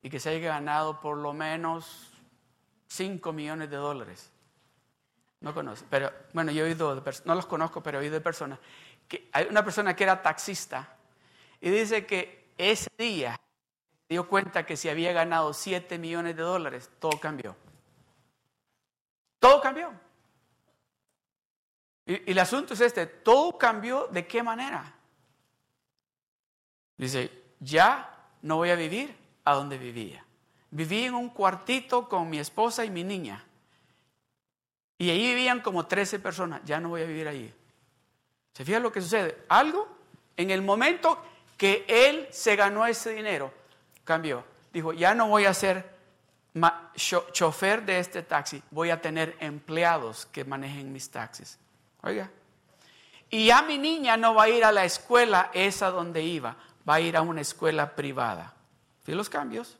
y 0.00 0.08
que 0.08 0.20
se 0.20 0.30
haya 0.30 0.48
ganado 0.48 1.00
por 1.02 1.18
lo 1.18 1.34
menos 1.34 2.17
5 2.88 3.32
millones 3.32 3.70
de 3.70 3.76
dólares. 3.76 4.30
No 5.40 5.54
conozco, 5.54 5.86
pero 5.88 6.12
bueno, 6.32 6.50
yo 6.50 6.64
he 6.64 6.70
oído, 6.70 6.96
de 6.96 7.12
no 7.24 7.34
los 7.34 7.46
conozco, 7.46 7.82
pero 7.82 7.98
he 7.98 8.02
oído 8.02 8.14
de 8.14 8.20
personas. 8.20 8.58
Hay 9.32 9.46
una 9.48 9.64
persona 9.64 9.94
que 9.94 10.04
era 10.04 10.20
taxista 10.20 10.96
y 11.60 11.70
dice 11.70 12.04
que 12.06 12.52
ese 12.58 12.90
día 12.98 13.38
dio 14.08 14.28
cuenta 14.28 14.66
que 14.66 14.76
si 14.76 14.88
había 14.88 15.12
ganado 15.12 15.52
7 15.52 15.98
millones 15.98 16.36
de 16.36 16.42
dólares, 16.42 16.90
todo 16.98 17.20
cambió. 17.20 17.56
Todo 19.38 19.60
cambió. 19.60 19.92
Y, 22.04 22.30
el 22.30 22.38
asunto 22.38 22.74
es 22.74 22.80
este, 22.80 23.06
todo 23.06 23.56
cambió 23.56 24.08
de 24.08 24.26
qué 24.26 24.42
manera. 24.42 24.94
Dice, 26.96 27.30
ya 27.60 28.28
no 28.42 28.56
voy 28.56 28.70
a 28.70 28.74
vivir 28.74 29.14
a 29.44 29.54
donde 29.54 29.78
vivía. 29.78 30.24
Viví 30.70 31.04
en 31.04 31.14
un 31.14 31.30
cuartito 31.30 32.08
con 32.08 32.28
mi 32.28 32.38
esposa 32.38 32.84
y 32.84 32.90
mi 32.90 33.04
niña. 33.04 33.44
Y 34.98 35.10
ahí 35.10 35.28
vivían 35.28 35.60
como 35.60 35.86
13 35.86 36.18
personas. 36.18 36.60
Ya 36.64 36.80
no 36.80 36.90
voy 36.90 37.02
a 37.02 37.06
vivir 37.06 37.28
allí. 37.28 37.52
¿Se 38.52 38.64
fija 38.64 38.80
lo 38.80 38.92
que 38.92 39.00
sucede? 39.00 39.44
Algo 39.48 39.88
en 40.36 40.50
el 40.50 40.62
momento 40.62 41.22
que 41.56 41.84
él 41.88 42.28
se 42.30 42.56
ganó 42.56 42.86
ese 42.86 43.10
dinero, 43.10 43.52
cambió. 44.04 44.44
Dijo, 44.72 44.92
ya 44.92 45.14
no 45.14 45.28
voy 45.28 45.44
a 45.44 45.54
ser 45.54 45.98
chofer 46.96 47.84
de 47.84 47.98
este 47.98 48.22
taxi, 48.22 48.62
voy 48.70 48.90
a 48.90 49.00
tener 49.00 49.36
empleados 49.40 50.26
que 50.26 50.44
manejen 50.44 50.92
mis 50.92 51.10
taxis. 51.10 51.58
Oiga. 52.02 52.30
Y 53.30 53.46
ya 53.46 53.62
mi 53.62 53.78
niña 53.78 54.16
no 54.16 54.34
va 54.34 54.44
a 54.44 54.48
ir 54.48 54.64
a 54.64 54.72
la 54.72 54.84
escuela 54.84 55.50
esa 55.52 55.90
donde 55.90 56.22
iba, 56.22 56.56
va 56.88 56.94
a 56.94 57.00
ir 57.00 57.16
a 57.16 57.22
una 57.22 57.40
escuela 57.40 57.94
privada. 57.94 58.54
¿Sí 59.04 59.12
los 59.12 59.28
cambios? 59.28 59.76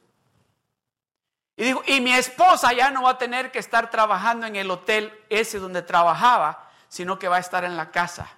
Y 1.59 1.65
dijo, 1.65 1.83
y 1.87 2.00
mi 2.00 2.12
esposa 2.12 2.73
ya 2.73 2.93
no 2.93 3.03
va 3.03 3.11
a 3.11 3.19
tener 3.19 3.50
que 3.50 3.59
estar 3.59 3.91
trabajando 3.91 4.47
en 4.47 4.55
el 4.55 4.71
hotel 4.71 5.12
ese 5.29 5.59
donde 5.59 5.83
trabajaba, 5.83 6.71
sino 6.88 7.19
que 7.19 7.27
va 7.27 7.38
a 7.38 7.41
estar 7.41 7.65
en 7.65 7.77
la 7.77 7.91
casa. 7.91 8.29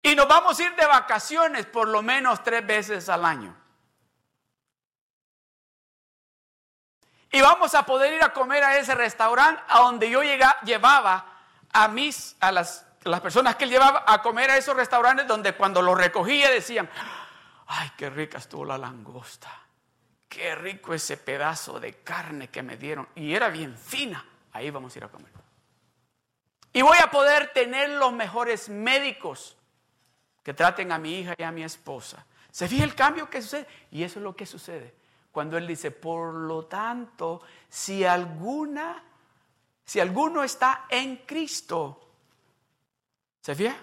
Y 0.00 0.14
nos 0.14 0.28
vamos 0.28 0.56
a 0.56 0.62
ir 0.62 0.76
de 0.76 0.86
vacaciones 0.86 1.66
por 1.66 1.88
lo 1.88 2.00
menos 2.00 2.44
tres 2.44 2.64
veces 2.64 3.08
al 3.08 3.24
año. 3.24 3.56
Y 7.32 7.40
vamos 7.40 7.74
a 7.74 7.84
poder 7.84 8.12
ir 8.12 8.22
a 8.22 8.32
comer 8.32 8.62
a 8.62 8.76
ese 8.76 8.94
restaurante 8.94 9.60
a 9.66 9.80
donde 9.80 10.08
yo 10.08 10.20
llevaba 10.62 11.26
a 11.72 11.88
mis, 11.88 12.36
a 12.38 12.52
las, 12.52 12.86
las 13.02 13.20
personas 13.20 13.56
que 13.56 13.64
él 13.64 13.70
llevaba 13.70 14.04
a 14.06 14.22
comer 14.22 14.48
a 14.48 14.56
esos 14.56 14.76
restaurantes 14.76 15.26
donde 15.26 15.54
cuando 15.54 15.82
lo 15.82 15.96
recogía 15.96 16.52
decían, 16.52 16.88
ay, 17.66 17.90
qué 17.96 18.10
rica 18.10 18.38
estuvo 18.38 18.64
la 18.64 18.78
langosta, 18.78 19.63
qué 20.34 20.54
rico 20.54 20.94
ese 20.94 21.16
pedazo 21.16 21.78
de 21.78 21.94
carne 21.94 22.48
que 22.48 22.62
me 22.62 22.76
dieron. 22.76 23.08
Y 23.14 23.34
era 23.34 23.48
bien 23.48 23.76
fina, 23.76 24.24
ahí 24.52 24.70
vamos 24.70 24.94
a 24.94 24.98
ir 24.98 25.04
a 25.04 25.08
comer. 25.08 25.30
Y 26.72 26.82
voy 26.82 26.98
a 27.02 27.10
poder 27.10 27.52
tener 27.52 27.90
los 27.90 28.12
mejores 28.12 28.68
médicos 28.68 29.56
que 30.42 30.54
traten 30.54 30.90
a 30.92 30.98
mi 30.98 31.20
hija 31.20 31.34
y 31.38 31.42
a 31.42 31.52
mi 31.52 31.62
esposa. 31.62 32.26
¿Se 32.50 32.68
fija 32.68 32.84
el 32.84 32.94
cambio 32.94 33.30
que 33.30 33.40
sucede? 33.40 33.66
Y 33.90 34.02
eso 34.02 34.18
es 34.18 34.22
lo 34.24 34.34
que 34.34 34.46
sucede 34.46 34.94
cuando 35.34 35.58
él 35.58 35.66
dice, 35.66 35.90
por 35.90 36.32
lo 36.32 36.66
tanto, 36.66 37.42
si 37.68 38.04
alguna, 38.04 39.02
si 39.84 39.98
alguno 39.98 40.44
está 40.44 40.86
en 40.88 41.16
Cristo, 41.26 42.08
¿se 43.40 43.52
fija? 43.56 43.76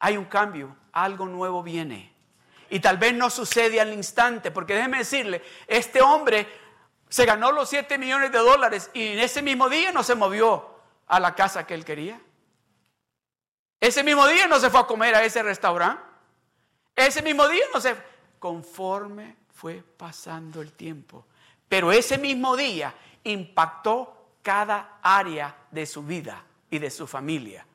Hay 0.00 0.18
un 0.18 0.26
cambio, 0.26 0.76
algo 0.92 1.24
nuevo 1.24 1.62
viene. 1.62 2.12
Y 2.70 2.80
tal 2.80 2.98
vez 2.98 3.14
no 3.14 3.30
sucede 3.30 3.80
al 3.80 3.92
instante, 3.92 4.50
porque 4.50 4.74
déjeme 4.74 4.98
decirle, 4.98 5.42
este 5.66 6.00
hombre 6.02 6.46
se 7.08 7.24
ganó 7.24 7.52
los 7.52 7.68
7 7.68 7.98
millones 7.98 8.32
de 8.32 8.38
dólares 8.38 8.90
y 8.92 9.08
en 9.08 9.18
ese 9.20 9.42
mismo 9.42 9.68
día 9.68 9.92
no 9.92 10.02
se 10.02 10.14
movió 10.14 10.76
a 11.06 11.20
la 11.20 11.34
casa 11.34 11.66
que 11.66 11.74
él 11.74 11.84
quería. 11.84 12.20
Ese 13.80 14.02
mismo 14.02 14.26
día 14.26 14.46
no 14.46 14.58
se 14.58 14.70
fue 14.70 14.80
a 14.80 14.86
comer 14.86 15.14
a 15.14 15.24
ese 15.24 15.42
restaurante. 15.42 16.02
Ese 16.94 17.22
mismo 17.22 17.46
día 17.48 17.64
no 17.72 17.80
se... 17.80 17.94
Conforme 18.38 19.36
fue 19.54 19.82
pasando 19.96 20.60
el 20.60 20.72
tiempo. 20.72 21.24
Pero 21.68 21.90
ese 21.92 22.18
mismo 22.18 22.56
día 22.56 22.94
impactó 23.24 24.30
cada 24.42 24.98
área 25.02 25.54
de 25.70 25.86
su 25.86 26.02
vida 26.02 26.44
y 26.70 26.78
de 26.78 26.90
su 26.90 27.06
familia. 27.06 27.66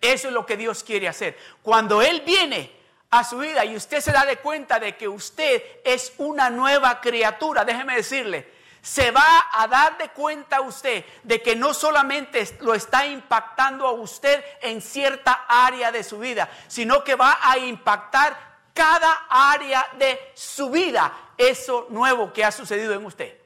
Eso 0.00 0.28
es 0.28 0.34
lo 0.34 0.46
que 0.46 0.56
Dios 0.56 0.82
quiere 0.82 1.08
hacer. 1.08 1.36
Cuando 1.62 2.02
Él 2.02 2.22
viene 2.24 2.72
a 3.10 3.24
su 3.24 3.38
vida 3.38 3.64
y 3.64 3.76
usted 3.76 4.00
se 4.00 4.12
da 4.12 4.24
de 4.24 4.38
cuenta 4.38 4.78
de 4.78 4.96
que 4.96 5.08
usted 5.08 5.62
es 5.84 6.12
una 6.18 6.50
nueva 6.50 7.00
criatura, 7.00 7.64
déjeme 7.64 7.96
decirle, 7.96 8.52
se 8.82 9.10
va 9.10 9.48
a 9.52 9.66
dar 9.66 9.98
de 9.98 10.10
cuenta 10.10 10.60
usted 10.60 11.04
de 11.22 11.42
que 11.42 11.56
no 11.56 11.74
solamente 11.74 12.56
lo 12.60 12.74
está 12.74 13.06
impactando 13.06 13.86
a 13.86 13.92
usted 13.92 14.42
en 14.62 14.80
cierta 14.80 15.44
área 15.48 15.90
de 15.90 16.04
su 16.04 16.18
vida, 16.18 16.48
sino 16.68 17.02
que 17.02 17.14
va 17.14 17.38
a 17.42 17.58
impactar 17.58 18.48
cada 18.72 19.26
área 19.28 19.84
de 19.98 20.18
su 20.34 20.70
vida 20.70 21.12
eso 21.36 21.86
nuevo 21.90 22.32
que 22.32 22.44
ha 22.44 22.52
sucedido 22.52 22.94
en 22.94 23.04
usted. 23.04 23.36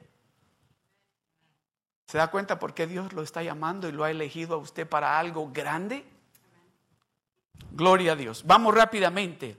¿Se 2.05 2.17
da 2.17 2.29
cuenta 2.29 2.59
por 2.59 2.73
qué 2.73 2.85
Dios 2.85 3.11
lo 3.13 3.23
está 3.23 3.41
llamando 3.41 3.89
y 3.89 3.91
lo 3.91 4.03
ha 4.03 4.11
elegido 4.11 4.55
a 4.55 4.59
usted 4.59 4.87
para 4.87 5.17
algo 5.17 5.49
grande? 5.51 6.05
Gloria 7.73 8.11
a 8.11 8.15
Dios. 8.15 8.43
Vamos 8.45 8.73
rápidamente. 8.73 9.57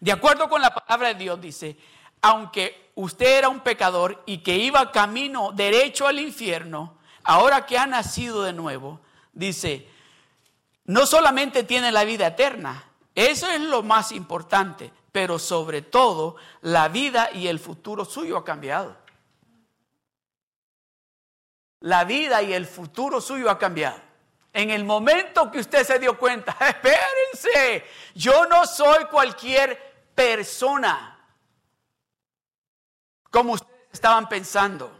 De 0.00 0.12
acuerdo 0.12 0.48
con 0.48 0.60
la 0.60 0.74
palabra 0.74 1.08
de 1.08 1.14
Dios, 1.14 1.40
dice, 1.40 1.76
aunque 2.20 2.92
usted 2.94 3.38
era 3.38 3.48
un 3.48 3.60
pecador 3.60 4.22
y 4.26 4.38
que 4.38 4.56
iba 4.56 4.92
camino 4.92 5.52
derecho 5.52 6.06
al 6.06 6.18
infierno, 6.20 6.98
ahora 7.24 7.64
que 7.64 7.78
ha 7.78 7.86
nacido 7.86 8.42
de 8.42 8.52
nuevo, 8.52 9.00
dice, 9.32 9.88
no 10.84 11.06
solamente 11.06 11.64
tiene 11.64 11.90
la 11.90 12.04
vida 12.04 12.26
eterna, 12.26 12.84
eso 13.14 13.48
es 13.48 13.60
lo 13.60 13.82
más 13.82 14.12
importante, 14.12 14.92
pero 15.10 15.38
sobre 15.38 15.82
todo 15.82 16.36
la 16.60 16.88
vida 16.88 17.30
y 17.32 17.48
el 17.48 17.58
futuro 17.58 18.04
suyo 18.04 18.36
ha 18.36 18.44
cambiado. 18.44 18.96
La 21.80 22.04
vida 22.04 22.42
y 22.42 22.52
el 22.52 22.66
futuro 22.66 23.22
suyo 23.22 23.50
ha 23.50 23.58
cambiado. 23.58 24.09
En 24.52 24.70
el 24.70 24.84
momento 24.84 25.50
que 25.50 25.60
usted 25.60 25.84
se 25.84 25.98
dio 25.98 26.18
cuenta, 26.18 26.56
espérense, 26.60 27.84
yo 28.14 28.46
no 28.46 28.66
soy 28.66 29.04
cualquier 29.04 30.10
persona 30.14 31.18
como 33.30 33.52
ustedes 33.52 33.88
estaban 33.92 34.28
pensando. 34.28 34.96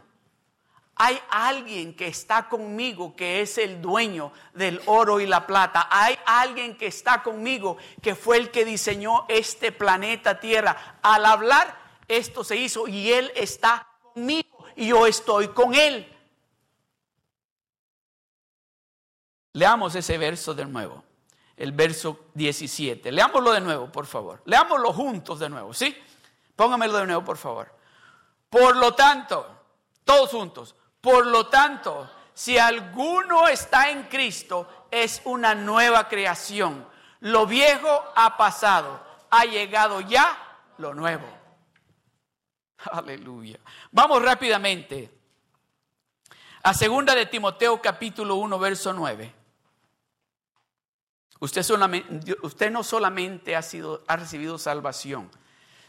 Hay 0.95 1.19
alguien 1.29 1.95
que 1.95 2.07
está 2.07 2.47
conmigo 2.47 3.15
que 3.15 3.41
es 3.41 3.57
el 3.57 3.81
dueño 3.81 4.31
del 4.53 4.81
oro 4.85 5.19
y 5.19 5.25
la 5.25 5.47
plata. 5.47 5.87
Hay 5.89 6.17
alguien 6.25 6.77
que 6.77 6.87
está 6.87 7.23
conmigo 7.23 7.77
que 8.01 8.13
fue 8.13 8.37
el 8.37 8.51
que 8.51 8.65
diseñó 8.65 9.25
este 9.27 9.71
planeta 9.71 10.39
Tierra. 10.39 10.99
Al 11.01 11.25
hablar, 11.25 11.75
esto 12.07 12.43
se 12.43 12.55
hizo 12.55 12.87
y 12.87 13.11
Él 13.11 13.31
está 13.35 13.87
conmigo 14.13 14.65
y 14.75 14.87
yo 14.87 15.07
estoy 15.07 15.47
con 15.49 15.73
Él. 15.73 16.07
Leamos 19.53 19.95
ese 19.95 20.17
verso 20.17 20.53
de 20.53 20.65
nuevo, 20.65 21.03
el 21.57 21.73
verso 21.73 22.27
17. 22.33 23.11
Leámoslo 23.11 23.51
de 23.51 23.61
nuevo, 23.61 23.91
por 23.91 24.05
favor. 24.05 24.41
Leámoslo 24.45 24.93
juntos 24.93 25.39
de 25.39 25.49
nuevo, 25.49 25.73
¿sí? 25.73 25.95
Póngamelo 26.55 26.97
de 26.97 27.05
nuevo, 27.05 27.23
por 27.23 27.37
favor. 27.37 27.73
Por 28.49 28.77
lo 28.77 28.93
tanto, 28.93 29.45
todos 30.05 30.29
juntos. 30.29 30.75
Por 31.01 31.25
lo 31.25 31.47
tanto, 31.47 32.09
si 32.33 32.57
alguno 32.57 33.47
está 33.47 33.89
en 33.89 34.03
Cristo, 34.03 34.87
es 34.89 35.21
una 35.25 35.55
nueva 35.55 36.07
creación. 36.07 36.87
Lo 37.19 37.45
viejo 37.45 38.03
ha 38.15 38.37
pasado, 38.37 39.03
ha 39.29 39.45
llegado 39.45 40.01
ya 40.01 40.37
lo 40.77 40.93
nuevo. 40.93 41.27
Aleluya. 42.91 43.59
Vamos 43.91 44.21
rápidamente 44.21 45.11
a 46.63 46.73
segunda 46.73 47.15
de 47.15 47.25
Timoteo 47.25 47.81
capítulo 47.81 48.35
1 48.35 48.59
verso 48.59 48.93
9. 48.93 49.40
Usted, 51.41 52.69
no 52.69 52.83
solamente 52.83 53.55
ha, 53.55 53.63
sido, 53.63 54.03
ha 54.07 54.15
recibido 54.15 54.59
salvación, 54.59 55.31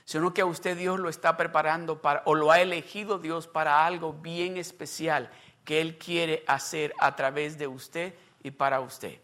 sino 0.07 0.33
que 0.33 0.41
a 0.41 0.47
usted 0.47 0.79
Dios 0.79 0.99
lo 0.99 1.11
está 1.11 1.37
preparando 1.37 2.01
para, 2.01 2.23
o 2.25 2.35
lo 2.35 2.51
ha 2.51 2.63
elegido 2.63 3.19
Dios 3.19 3.49
para 3.49 3.85
algo 3.85 4.15
bien 4.15 4.57
especial 4.57 5.31
que 5.67 5.83
Él 5.83 5.99
quiere 5.99 6.43
hacer 6.47 6.95
a 6.99 7.15
través 7.17 7.59
de 7.59 7.67
usted 7.67 8.15
y 8.43 8.51
para 8.51 8.81
usted. 8.81 9.21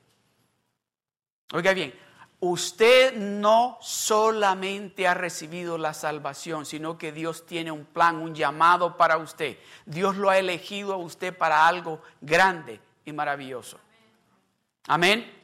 Oiga 1.54 1.72
bien, 1.72 1.98
usted 2.40 3.16
no 3.16 3.78
solamente 3.80 5.08
ha 5.08 5.14
recibido 5.14 5.78
la 5.78 5.94
salvación, 5.94 6.66
sino 6.66 6.98
que 6.98 7.10
Dios 7.10 7.46
tiene 7.46 7.72
un 7.72 7.86
plan, 7.86 8.16
un 8.16 8.34
llamado 8.34 8.98
para 8.98 9.16
usted. 9.16 9.56
Dios 9.86 10.18
lo 10.18 10.28
ha 10.28 10.36
elegido 10.36 10.92
a 10.92 10.98
usted 10.98 11.34
para 11.34 11.66
algo 11.66 12.02
grande 12.20 12.82
y 13.06 13.12
maravilloso. 13.12 13.80
Amén. 14.86 15.37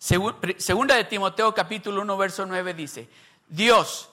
Segunda 0.00 0.94
de 0.94 1.04
Timoteo 1.04 1.54
capítulo 1.54 2.00
1 2.00 2.16
verso 2.16 2.46
9 2.46 2.72
dice, 2.72 3.06
Dios, 3.46 4.08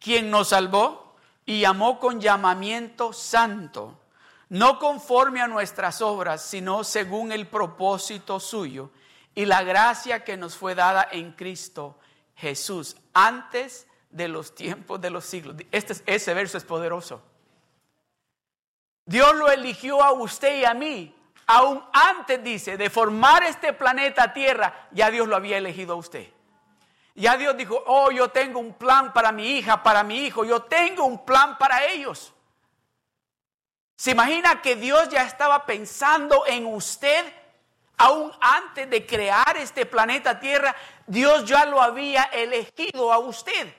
quien 0.00 0.30
nos 0.30 0.48
salvó 0.48 1.14
y 1.46 1.60
llamó 1.60 2.00
con 2.00 2.20
llamamiento 2.20 3.12
santo, 3.12 4.00
no 4.48 4.80
conforme 4.80 5.40
a 5.40 5.46
nuestras 5.46 6.02
obras, 6.02 6.42
sino 6.42 6.82
según 6.82 7.30
el 7.30 7.46
propósito 7.46 8.40
suyo 8.40 8.90
y 9.32 9.46
la 9.46 9.62
gracia 9.62 10.24
que 10.24 10.36
nos 10.36 10.56
fue 10.56 10.74
dada 10.74 11.06
en 11.12 11.30
Cristo 11.30 11.96
Jesús 12.34 12.96
antes 13.14 13.86
de 14.10 14.26
los 14.26 14.56
tiempos 14.56 15.00
de 15.00 15.10
los 15.10 15.24
siglos. 15.24 15.54
Este, 15.70 15.94
ese 16.06 16.34
verso 16.34 16.58
es 16.58 16.64
poderoso. 16.64 17.22
Dios 19.06 19.36
lo 19.36 19.48
eligió 19.48 20.02
a 20.02 20.10
usted 20.10 20.62
y 20.62 20.64
a 20.64 20.74
mí. 20.74 21.14
Aún 21.50 21.82
antes, 21.94 22.44
dice, 22.44 22.76
de 22.76 22.90
formar 22.90 23.42
este 23.42 23.72
planeta 23.72 24.34
Tierra, 24.34 24.88
ya 24.90 25.10
Dios 25.10 25.26
lo 25.26 25.34
había 25.34 25.56
elegido 25.56 25.94
a 25.94 25.96
usted. 25.96 26.28
Ya 27.14 27.38
Dios 27.38 27.56
dijo, 27.56 27.82
oh, 27.86 28.10
yo 28.10 28.28
tengo 28.28 28.60
un 28.60 28.74
plan 28.74 29.14
para 29.14 29.32
mi 29.32 29.52
hija, 29.56 29.82
para 29.82 30.04
mi 30.04 30.26
hijo, 30.26 30.44
yo 30.44 30.64
tengo 30.64 31.06
un 31.06 31.24
plan 31.24 31.56
para 31.56 31.86
ellos. 31.86 32.34
¿Se 33.96 34.10
imagina 34.10 34.60
que 34.60 34.76
Dios 34.76 35.08
ya 35.08 35.22
estaba 35.22 35.64
pensando 35.64 36.44
en 36.46 36.66
usted 36.66 37.24
aún 37.96 38.30
antes 38.42 38.88
de 38.90 39.06
crear 39.06 39.56
este 39.56 39.86
planeta 39.86 40.38
Tierra? 40.38 40.76
Dios 41.06 41.46
ya 41.46 41.64
lo 41.64 41.80
había 41.80 42.24
elegido 42.24 43.10
a 43.10 43.18
usted. 43.18 43.74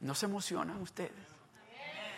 ¿No 0.00 0.16
se 0.16 0.26
emocionan 0.26 0.82
ustedes? 0.82 1.12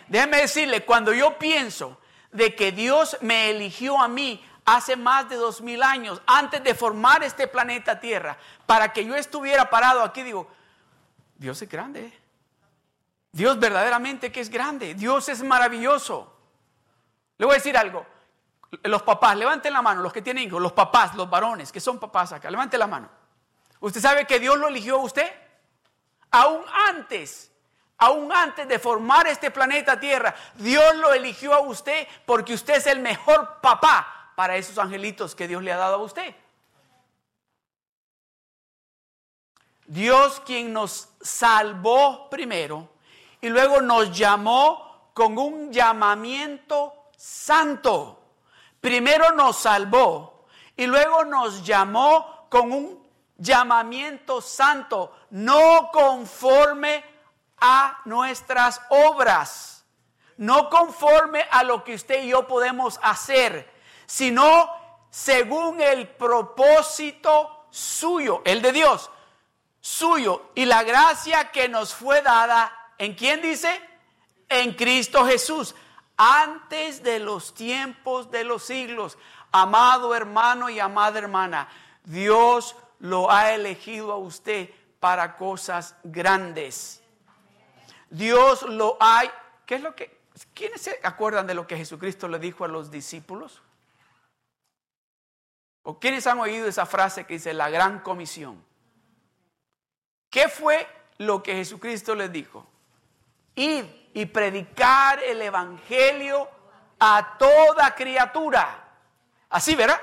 Déjenme 0.07 0.37
decirle, 0.37 0.83
cuando 0.83 1.13
yo 1.13 1.37
pienso 1.37 2.00
de 2.31 2.55
que 2.55 2.71
Dios 2.71 3.17
me 3.21 3.49
eligió 3.49 3.99
a 3.99 4.07
mí 4.07 4.43
hace 4.65 4.95
más 4.95 5.27
de 5.29 5.35
dos 5.35 5.61
mil 5.61 5.83
años, 5.83 6.21
antes 6.25 6.63
de 6.63 6.75
formar 6.75 7.23
este 7.23 7.47
planeta 7.47 7.99
Tierra, 7.99 8.37
para 8.65 8.93
que 8.93 9.05
yo 9.05 9.15
estuviera 9.15 9.69
parado 9.69 10.01
aquí, 10.03 10.23
digo, 10.23 10.47
Dios 11.35 11.61
es 11.61 11.69
grande. 11.69 12.13
Dios 13.31 13.59
verdaderamente 13.59 14.31
que 14.31 14.41
es 14.41 14.49
grande. 14.49 14.93
Dios 14.93 15.29
es 15.29 15.41
maravilloso. 15.41 16.37
Le 17.37 17.45
voy 17.45 17.53
a 17.53 17.57
decir 17.57 17.77
algo. 17.77 18.05
Los 18.83 19.01
papás, 19.01 19.35
levanten 19.35 19.73
la 19.73 19.81
mano, 19.81 20.01
los 20.01 20.13
que 20.13 20.21
tienen 20.21 20.47
hijos, 20.47 20.61
los 20.61 20.73
papás, 20.73 21.15
los 21.15 21.29
varones, 21.29 21.71
que 21.71 21.79
son 21.79 21.99
papás 21.99 22.31
acá, 22.31 22.49
levanten 22.49 22.79
la 22.79 22.87
mano. 22.87 23.09
¿Usted 23.79 23.99
sabe 23.99 24.25
que 24.25 24.39
Dios 24.39 24.57
lo 24.57 24.67
eligió 24.67 24.95
a 24.95 25.03
usted? 25.03 25.29
Aún 26.29 26.63
antes, 26.89 27.50
aún 28.01 28.31
antes 28.33 28.67
de 28.67 28.79
formar 28.79 29.27
este 29.27 29.51
planeta 29.51 29.99
Tierra, 29.99 30.33
Dios 30.55 30.95
lo 30.95 31.13
eligió 31.13 31.53
a 31.53 31.59
usted 31.59 32.07
porque 32.25 32.55
usted 32.55 32.77
es 32.77 32.87
el 32.87 32.99
mejor 32.99 33.61
papá 33.61 34.33
para 34.35 34.57
esos 34.57 34.77
angelitos 34.79 35.35
que 35.35 35.47
Dios 35.47 35.61
le 35.61 35.71
ha 35.71 35.77
dado 35.77 35.95
a 35.95 36.03
usted. 36.03 36.35
Dios 39.85 40.41
quien 40.43 40.73
nos 40.73 41.09
salvó 41.21 42.27
primero 42.29 42.89
y 43.39 43.49
luego 43.49 43.81
nos 43.81 44.17
llamó 44.17 45.11
con 45.13 45.37
un 45.37 45.71
llamamiento 45.71 47.09
santo. 47.15 48.19
Primero 48.79 49.31
nos 49.33 49.57
salvó 49.57 50.47
y 50.75 50.87
luego 50.87 51.23
nos 51.23 51.63
llamó 51.63 52.47
con 52.49 52.71
un 52.71 53.07
llamamiento 53.37 54.41
santo, 54.41 55.13
no 55.29 55.91
conforme 55.91 57.10
a 57.61 58.01
nuestras 58.05 58.81
obras, 58.89 59.85
no 60.37 60.69
conforme 60.69 61.45
a 61.51 61.63
lo 61.63 61.83
que 61.83 61.93
usted 61.93 62.23
y 62.23 62.29
yo 62.29 62.47
podemos 62.47 62.99
hacer, 63.03 63.71
sino 64.07 64.69
según 65.11 65.79
el 65.79 66.07
propósito 66.07 67.67
suyo, 67.69 68.41
el 68.43 68.61
de 68.61 68.71
Dios, 68.71 69.11
suyo, 69.79 70.49
y 70.55 70.65
la 70.65 70.83
gracia 70.83 71.51
que 71.51 71.69
nos 71.69 71.93
fue 71.93 72.21
dada, 72.21 72.93
¿en 72.97 73.13
quién 73.13 73.41
dice? 73.41 73.69
En 74.49 74.73
Cristo 74.73 75.25
Jesús, 75.25 75.75
antes 76.17 77.03
de 77.03 77.19
los 77.19 77.53
tiempos 77.53 78.31
de 78.31 78.43
los 78.43 78.63
siglos. 78.63 79.17
Amado 79.51 80.15
hermano 80.15 80.69
y 80.69 80.79
amada 80.79 81.19
hermana, 81.19 81.67
Dios 82.03 82.75
lo 82.99 83.29
ha 83.31 83.53
elegido 83.53 84.11
a 84.11 84.17
usted 84.17 84.69
para 84.99 85.35
cosas 85.35 85.95
grandes. 86.03 87.00
Dios 88.11 88.61
lo 88.63 88.97
ha... 88.99 89.23
¿Qué 89.65 89.75
es 89.75 89.81
lo 89.81 89.95
que... 89.95 90.21
¿Quiénes 90.53 90.81
se 90.81 90.99
acuerdan 91.03 91.47
de 91.47 91.55
lo 91.55 91.65
que 91.65 91.77
Jesucristo 91.77 92.27
le 92.27 92.39
dijo 92.39 92.63
a 92.63 92.67
los 92.67 92.91
discípulos? 92.91 93.61
¿O 95.83 95.99
quiénes 95.99 96.27
han 96.27 96.39
oído 96.39 96.67
esa 96.67 96.85
frase 96.85 97.25
que 97.25 97.33
dice 97.35 97.53
la 97.53 97.69
gran 97.69 97.99
comisión? 97.99 98.63
¿Qué 100.29 100.47
fue 100.47 100.87
lo 101.17 101.41
que 101.41 101.55
Jesucristo 101.55 102.13
les 102.15 102.31
dijo? 102.31 102.65
Ir 103.55 104.11
y 104.13 104.25
predicar 104.25 105.21
el 105.23 105.41
evangelio 105.41 106.49
a 106.99 107.37
toda 107.37 107.95
criatura. 107.95 108.89
Así, 109.49 109.75
¿verdad? 109.75 109.99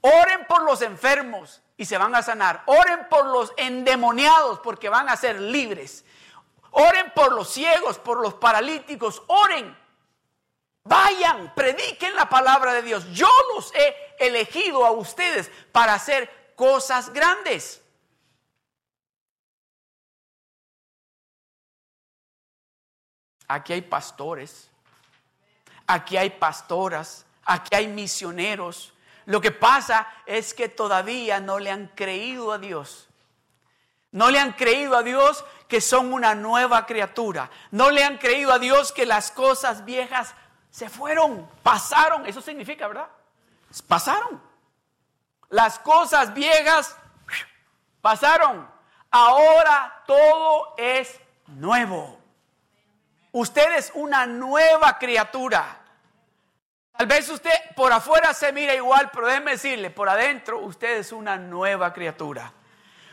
Oren 0.00 0.46
por 0.46 0.62
los 0.62 0.82
enfermos 0.82 1.62
y 1.76 1.84
se 1.84 1.98
van 1.98 2.14
a 2.14 2.22
sanar. 2.22 2.62
Oren 2.66 3.08
por 3.08 3.26
los 3.26 3.52
endemoniados 3.56 4.60
porque 4.60 4.88
van 4.88 5.08
a 5.08 5.16
ser 5.16 5.40
libres. 5.40 6.04
Oren 6.72 7.12
por 7.14 7.32
los 7.32 7.52
ciegos, 7.52 7.98
por 7.98 8.20
los 8.20 8.34
paralíticos. 8.34 9.22
Oren 9.26 9.76
Vayan, 10.84 11.54
prediquen 11.54 12.14
la 12.14 12.28
palabra 12.28 12.72
de 12.72 12.82
Dios. 12.82 13.06
Yo 13.12 13.28
los 13.54 13.72
he 13.74 13.94
elegido 14.18 14.84
a 14.84 14.90
ustedes 14.90 15.50
para 15.72 15.94
hacer 15.94 16.52
cosas 16.56 17.12
grandes. 17.12 17.82
Aquí 23.46 23.72
hay 23.72 23.82
pastores, 23.82 24.70
aquí 25.86 26.16
hay 26.16 26.30
pastoras, 26.30 27.26
aquí 27.44 27.74
hay 27.74 27.88
misioneros. 27.88 28.92
Lo 29.26 29.40
que 29.40 29.50
pasa 29.50 30.08
es 30.24 30.54
que 30.54 30.68
todavía 30.68 31.40
no 31.40 31.58
le 31.58 31.70
han 31.70 31.88
creído 31.88 32.52
a 32.52 32.58
Dios. 32.58 33.08
No 34.12 34.30
le 34.30 34.38
han 34.38 34.52
creído 34.52 34.96
a 34.96 35.02
Dios 35.02 35.44
que 35.70 35.80
son 35.80 36.12
una 36.12 36.34
nueva 36.34 36.84
criatura. 36.84 37.48
No 37.70 37.90
le 37.90 38.04
han 38.04 38.18
creído 38.18 38.52
a 38.52 38.58
Dios 38.58 38.92
que 38.92 39.06
las 39.06 39.30
cosas 39.30 39.84
viejas 39.86 40.34
se 40.70 40.90
fueron, 40.90 41.48
pasaron, 41.62 42.26
eso 42.26 42.42
significa, 42.42 42.86
¿verdad? 42.88 43.08
Pasaron. 43.86 44.42
Las 45.48 45.78
cosas 45.78 46.34
viejas 46.34 46.96
pasaron. 48.00 48.68
Ahora 49.10 50.02
todo 50.06 50.74
es 50.76 51.18
nuevo. 51.46 52.18
Usted 53.32 53.76
es 53.76 53.92
una 53.94 54.26
nueva 54.26 54.98
criatura. 54.98 55.78
Tal 56.96 57.06
vez 57.06 57.28
usted 57.28 57.52
por 57.76 57.92
afuera 57.92 58.34
se 58.34 58.52
mira 58.52 58.74
igual, 58.74 59.10
pero 59.12 59.28
déjeme 59.28 59.52
decirle, 59.52 59.90
por 59.90 60.08
adentro 60.08 60.58
usted 60.58 60.98
es 60.98 61.12
una 61.12 61.36
nueva 61.36 61.92
criatura. 61.92 62.52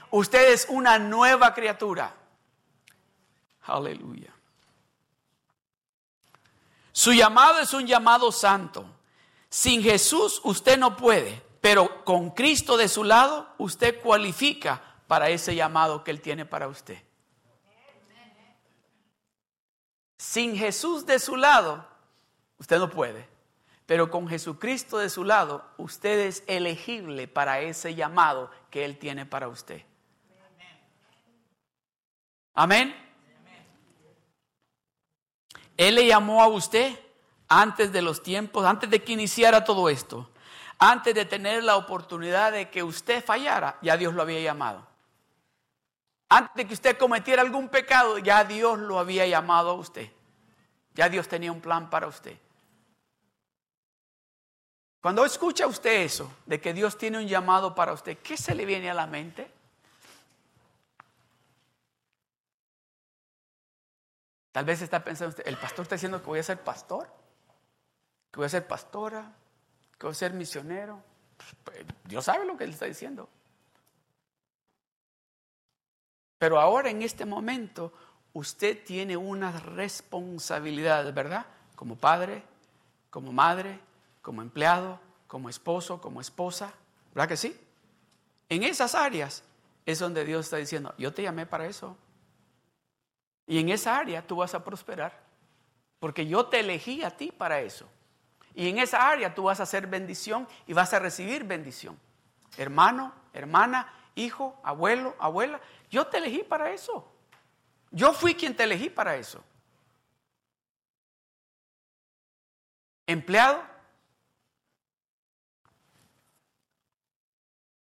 Usted 0.10 0.54
es 0.54 0.66
una 0.70 0.98
nueva 0.98 1.54
criatura. 1.54 2.14
Aleluya. 3.68 4.34
Su 6.92 7.14
llamado 7.14 7.60
es 7.60 7.74
un 7.74 7.86
llamado 7.86 8.32
santo. 8.32 8.86
Sin 9.50 9.84
Jesús 9.84 10.42
usted 10.44 10.78
no 10.78 10.98
puede, 10.98 11.42
pero 11.62 12.04
con 12.04 12.32
Cristo 12.32 12.76
de 12.76 12.88
su 12.88 13.04
lado 13.04 13.48
usted 13.58 14.02
cualifica 14.02 14.82
para 15.08 15.30
ese 15.30 15.56
llamado 15.56 16.04
que 16.04 16.12
Él 16.12 16.22
tiene 16.22 16.46
para 16.46 16.68
usted. 16.68 16.98
Sin 20.18 20.58
Jesús 20.58 21.06
de 21.06 21.20
su 21.20 21.36
lado, 21.36 21.88
usted 22.58 22.80
no 22.80 22.90
puede. 22.90 23.28
Pero 23.86 24.12
con 24.12 24.28
Jesucristo 24.28 24.98
de 24.98 25.10
su 25.10 25.24
lado, 25.24 25.64
usted 25.78 26.20
es 26.20 26.44
elegible 26.48 27.28
para 27.28 27.62
ese 27.62 27.96
llamado 27.96 28.52
que 28.70 28.84
Él 28.84 28.98
tiene 28.98 29.26
para 29.26 29.48
usted. 29.48 29.82
Amén. 32.54 33.07
Él 35.78 35.96
le 35.96 36.08
llamó 36.08 36.44
a 36.44 36.48
usted 36.48 37.00
antes 37.48 37.92
de 37.92 38.02
los 38.02 38.22
tiempos, 38.24 38.66
antes 38.66 38.90
de 38.90 39.04
que 39.04 39.14
iniciara 39.14 39.64
todo 39.64 39.90
esto, 39.90 40.30
antes 40.80 41.14
de 41.16 41.26
tener 41.26 41.64
la 41.64 41.78
oportunidad 41.78 42.52
de 42.52 42.70
que 42.70 42.84
usted 42.84 43.24
fallara, 43.24 43.78
ya 43.82 43.96
Dios 43.96 44.14
lo 44.14 44.24
había 44.24 44.42
llamado. 44.42 44.86
Antes 46.30 46.56
de 46.56 46.68
que 46.68 46.74
usted 46.74 46.98
cometiera 46.98 47.42
algún 47.42 47.70
pecado, 47.70 48.18
ya 48.18 48.44
Dios 48.44 48.78
lo 48.80 49.00
había 49.00 49.26
llamado 49.26 49.70
a 49.70 49.74
usted. 49.74 50.12
Ya 50.94 51.08
Dios 51.08 51.28
tenía 51.28 51.52
un 51.52 51.62
plan 51.62 51.90
para 51.90 52.08
usted. 52.08 52.38
Cuando 55.00 55.24
escucha 55.24 55.68
usted 55.68 56.02
eso, 56.02 56.30
de 56.46 56.60
que 56.60 56.74
Dios 56.74 56.98
tiene 56.98 57.20
un 57.20 57.28
llamado 57.28 57.74
para 57.74 57.94
usted, 57.94 58.18
¿qué 58.18 58.36
se 58.36 58.54
le 58.54 58.66
viene 58.66 58.90
a 58.90 58.94
la 58.94 59.08
mente? 59.08 59.50
Tal 64.58 64.66
vez 64.66 64.82
está 64.82 65.04
pensando 65.04 65.30
usted, 65.30 65.46
el 65.46 65.56
pastor 65.56 65.84
está 65.84 65.94
diciendo 65.94 66.20
que 66.20 66.26
voy 66.26 66.40
a 66.40 66.44
ser 66.44 66.60
pastor, 66.60 67.08
que 68.32 68.38
voy 68.38 68.48
a 68.48 68.50
ser 68.50 68.66
pastora, 68.66 69.32
que 70.00 70.08
voy 70.08 70.14
a 70.14 70.16
ser 70.16 70.34
misionero. 70.34 71.00
Pues, 71.64 71.86
Dios 72.06 72.26
sabe 72.26 72.44
lo 72.44 72.58
que 72.58 72.64
él 72.64 72.72
está 72.72 72.86
diciendo. 72.86 73.30
Pero 76.40 76.60
ahora 76.60 76.90
en 76.90 77.04
este 77.04 77.24
momento 77.24 77.94
usted 78.34 78.84
tiene 78.84 79.16
una 79.16 79.52
responsabilidad, 79.52 81.14
¿verdad? 81.14 81.46
Como 81.76 81.96
padre, 81.96 82.42
como 83.12 83.32
madre, 83.32 83.80
como 84.24 84.42
empleado, 84.42 85.00
como 85.28 85.50
esposo, 85.50 86.02
como 86.02 86.20
esposa, 86.20 86.74
¿verdad 87.14 87.30
que 87.30 87.38
sí? 87.38 87.56
En 88.50 88.64
esas 88.64 88.96
áreas 88.96 89.44
es 89.86 90.00
donde 90.00 90.26
Dios 90.26 90.48
está 90.48 90.58
diciendo, 90.58 90.96
yo 90.98 91.14
te 91.14 91.22
llamé 91.22 91.46
para 91.46 91.68
eso. 91.68 91.96
Y 93.48 93.60
en 93.60 93.70
esa 93.70 93.98
área 93.98 94.22
tú 94.22 94.36
vas 94.36 94.54
a 94.54 94.64
prosperar, 94.64 95.18
porque 96.00 96.28
yo 96.28 96.46
te 96.46 96.60
elegí 96.60 97.02
a 97.04 97.16
ti 97.16 97.32
para 97.32 97.62
eso. 97.62 97.90
Y 98.54 98.68
en 98.70 98.78
esa 98.80 99.10
área 99.10 99.34
tú 99.34 99.44
vas 99.44 99.62
a 99.62 99.64
hacer 99.64 99.88
bendición 99.88 100.48
y 100.68 100.74
vas 100.74 100.94
a 100.94 101.00
recibir 101.00 101.46
bendición. 101.46 101.98
Hermano, 102.58 103.14
hermana, 103.34 103.94
hijo, 104.16 104.60
abuelo, 104.64 105.16
abuela, 105.18 105.62
yo 105.90 106.08
te 106.08 106.18
elegí 106.18 106.44
para 106.44 106.72
eso. 106.72 107.10
Yo 107.92 108.12
fui 108.14 108.36
quien 108.36 108.56
te 108.56 108.64
elegí 108.64 108.90
para 108.90 109.16
eso. 109.16 109.42
Empleado. 113.06 113.64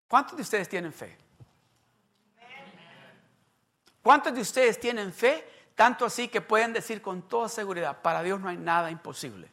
¿Cuántos 0.09 0.37
de 0.37 0.43
ustedes 0.43 0.69
tienen 0.69 0.93
fe? 0.93 1.17
¿Cuántos 4.03 4.35
de 4.35 4.41
ustedes 4.43 4.79
tienen 4.79 5.13
fe? 5.13 5.54
Tanto 5.75 6.05
así 6.05 6.29
que 6.29 6.41
pueden 6.41 6.73
decir 6.73 7.03
con 7.03 7.23
toda 7.23 7.49
seguridad, 7.49 8.01
para 8.03 8.23
Dios 8.23 8.41
no 8.41 8.49
hay 8.49 8.57
nada 8.57 8.91
imposible. 8.91 9.49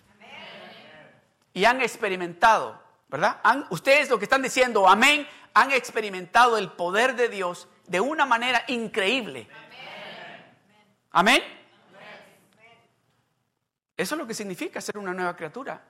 Y 1.53 1.65
han 1.65 1.81
experimentado, 1.81 2.81
¿verdad? 3.09 3.41
ustedes 3.71 4.09
lo 4.09 4.17
que 4.17 4.25
están 4.25 4.41
diciendo, 4.41 4.87
amén, 4.87 5.27
han 5.53 5.71
experimentado 5.71 6.57
el 6.57 6.71
poder 6.71 7.15
de 7.15 7.27
Dios 7.27 7.67
de 7.87 7.99
una 7.99 8.25
manera 8.25 8.63
increíble. 8.67 9.47
Amén. 11.11 11.41
Eso 13.97 14.15
es 14.15 14.19
lo 14.19 14.25
que 14.25 14.33
significa 14.33 14.79
ser 14.79 14.97
una 14.97 15.13
nueva 15.13 15.35
criatura. 15.35 15.83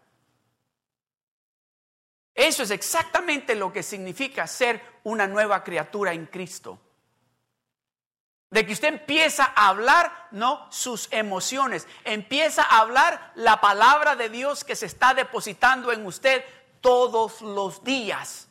Eso 2.33 2.63
es 2.63 2.71
exactamente 2.71 3.55
lo 3.55 3.71
que 3.71 3.83
significa 3.83 4.47
ser 4.47 4.81
una 5.03 5.27
nueva 5.27 5.63
criatura 5.63 6.13
en 6.13 6.25
Cristo. 6.25 6.79
De 8.51 8.65
que 8.65 8.73
usted 8.73 8.89
empieza 8.89 9.45
a 9.55 9.69
hablar, 9.69 10.27
no 10.31 10.67
sus 10.69 11.07
emociones, 11.11 11.87
empieza 12.03 12.61
a 12.63 12.79
hablar 12.79 13.31
la 13.35 13.61
palabra 13.61 14.17
de 14.17 14.29
Dios 14.29 14.65
que 14.65 14.75
se 14.75 14.85
está 14.85 15.13
depositando 15.13 15.91
en 15.93 16.05
usted 16.05 16.43
todos 16.81 17.41
los 17.41 17.81
días. 17.81 18.49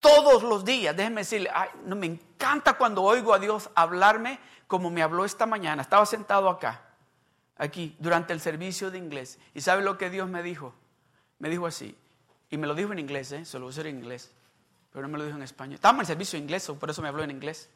Todos 0.00 0.42
los 0.42 0.64
días. 0.64 0.96
Déjeme 0.96 1.20
decirle, 1.20 1.50
no, 1.84 1.94
me 1.94 2.06
encanta 2.06 2.74
cuando 2.74 3.04
oigo 3.04 3.32
a 3.32 3.38
Dios 3.38 3.70
hablarme 3.76 4.40
como 4.66 4.90
me 4.90 5.00
habló 5.00 5.24
esta 5.24 5.46
mañana. 5.46 5.82
Estaba 5.82 6.04
sentado 6.04 6.48
acá, 6.48 6.82
aquí, 7.56 7.94
durante 8.00 8.32
el 8.32 8.40
servicio 8.40 8.90
de 8.90 8.98
inglés. 8.98 9.38
¿Y 9.54 9.60
sabe 9.60 9.84
lo 9.84 9.96
que 9.96 10.10
Dios 10.10 10.28
me 10.28 10.42
dijo? 10.42 10.74
Me 11.38 11.48
dijo 11.48 11.68
así. 11.68 11.96
Y 12.50 12.56
me 12.56 12.66
lo 12.66 12.74
dijo 12.74 12.90
en 12.92 12.98
inglés, 12.98 13.30
¿eh? 13.30 13.44
se 13.44 13.60
lo 13.60 13.66
usé 13.66 13.82
en 13.82 13.98
inglés. 13.98 14.32
Pero 14.90 15.02
no 15.06 15.12
me 15.12 15.18
lo 15.18 15.24
dijo 15.24 15.36
en 15.36 15.44
español. 15.44 15.74
Estaba 15.74 15.94
en 15.94 16.00
el 16.00 16.06
servicio 16.06 16.36
de 16.36 16.42
inglés, 16.42 16.68
por 16.80 16.90
eso 16.90 17.00
me 17.00 17.08
habló 17.08 17.22
en 17.22 17.30
inglés. 17.30 17.70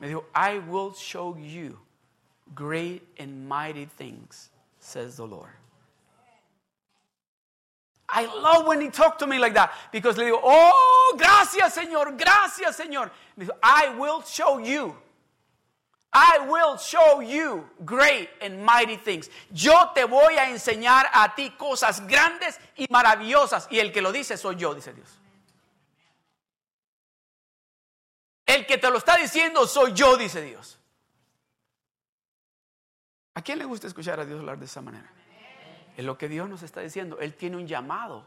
Me 0.00 0.08
dijo, 0.08 0.24
I 0.34 0.58
will 0.58 0.92
show 0.94 1.36
you 1.36 1.78
great 2.54 3.02
and 3.18 3.48
mighty 3.48 3.84
things, 3.84 4.50
says 4.78 5.16
the 5.16 5.26
Lord. 5.26 5.50
I 8.08 8.26
love 8.26 8.66
when 8.66 8.80
he 8.80 8.90
talked 8.90 9.18
to 9.20 9.26
me 9.26 9.38
like 9.38 9.54
that 9.54 9.72
because 9.90 10.16
le 10.16 10.24
digo, 10.24 10.40
oh, 10.42 11.16
gracias 11.18 11.76
Señor, 11.76 12.16
gracias 12.18 12.76
Señor. 12.78 13.10
Me 13.36 13.46
dijo, 13.46 13.52
I 13.62 13.94
will 13.96 14.22
show 14.22 14.58
you. 14.58 14.94
I 16.12 16.46
will 16.48 16.76
show 16.76 17.20
you 17.20 17.64
great 17.84 18.28
and 18.40 18.64
mighty 18.64 18.96
things. 18.96 19.28
Yo 19.52 19.90
te 19.94 20.04
voy 20.04 20.36
a 20.36 20.48
enseñar 20.48 21.06
a 21.12 21.32
ti 21.34 21.50
cosas 21.58 22.06
grandes 22.06 22.60
y 22.76 22.86
maravillosas. 22.88 23.66
Y 23.68 23.80
el 23.80 23.90
que 23.90 24.00
lo 24.00 24.12
dice 24.12 24.36
soy 24.36 24.54
yo, 24.54 24.74
dice 24.74 24.92
Dios. 24.92 25.18
El 28.46 28.66
que 28.66 28.78
te 28.78 28.90
lo 28.90 28.98
está 28.98 29.16
diciendo 29.16 29.66
soy 29.66 29.92
yo, 29.94 30.16
dice 30.16 30.42
Dios. 30.42 30.78
¿A 33.34 33.42
quién 33.42 33.58
le 33.58 33.64
gusta 33.64 33.86
escuchar 33.86 34.20
a 34.20 34.24
Dios 34.24 34.38
hablar 34.40 34.58
de 34.58 34.66
esa 34.66 34.80
manera? 34.80 35.10
Es 35.96 36.04
lo 36.04 36.18
que 36.18 36.28
Dios 36.28 36.48
nos 36.48 36.62
está 36.62 36.80
diciendo. 36.80 37.18
Él 37.20 37.34
tiene 37.34 37.56
un 37.56 37.66
llamado 37.66 38.26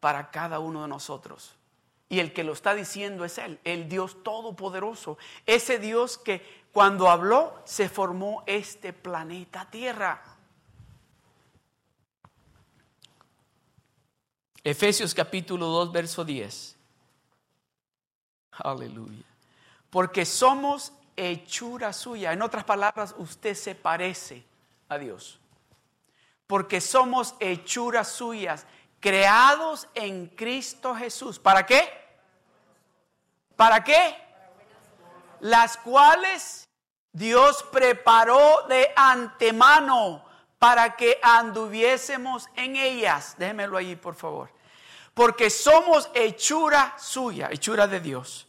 para 0.00 0.30
cada 0.30 0.58
uno 0.58 0.82
de 0.82 0.88
nosotros. 0.88 1.54
Y 2.08 2.20
el 2.20 2.32
que 2.32 2.44
lo 2.44 2.52
está 2.52 2.74
diciendo 2.74 3.24
es 3.24 3.36
Él, 3.38 3.58
el 3.64 3.88
Dios 3.88 4.22
todopoderoso. 4.22 5.18
Ese 5.44 5.78
Dios 5.78 6.18
que 6.18 6.42
cuando 6.72 7.10
habló 7.10 7.60
se 7.64 7.88
formó 7.88 8.42
este 8.46 8.92
planeta 8.92 9.68
Tierra. 9.70 10.22
Efesios 14.62 15.14
capítulo 15.14 15.66
2, 15.66 15.92
verso 15.92 16.24
10. 16.24 16.76
Aleluya 18.52 19.27
porque 19.90 20.24
somos 20.24 20.92
hechura 21.16 21.92
suya. 21.92 22.32
En 22.32 22.42
otras 22.42 22.64
palabras, 22.64 23.14
usted 23.18 23.54
se 23.54 23.74
parece 23.74 24.44
a 24.88 24.98
Dios. 24.98 25.40
Porque 26.46 26.80
somos 26.80 27.34
hechuras 27.40 28.08
suyas, 28.08 28.66
creados 29.00 29.88
en 29.94 30.26
Cristo 30.28 30.94
Jesús. 30.94 31.38
¿Para 31.38 31.66
qué? 31.66 31.88
¿Para 33.56 33.82
qué? 33.84 34.16
Las 35.40 35.76
cuales 35.76 36.68
Dios 37.12 37.64
preparó 37.70 38.66
de 38.68 38.92
antemano 38.96 40.24
para 40.58 40.96
que 40.96 41.18
anduviésemos 41.22 42.48
en 42.56 42.76
ellas. 42.76 43.34
Déjemelo 43.38 43.76
allí, 43.76 43.96
por 43.96 44.14
favor. 44.14 44.50
Porque 45.14 45.50
somos 45.50 46.10
hechura 46.14 46.94
suya, 46.98 47.48
hechura 47.50 47.86
de 47.86 48.00
Dios 48.00 48.47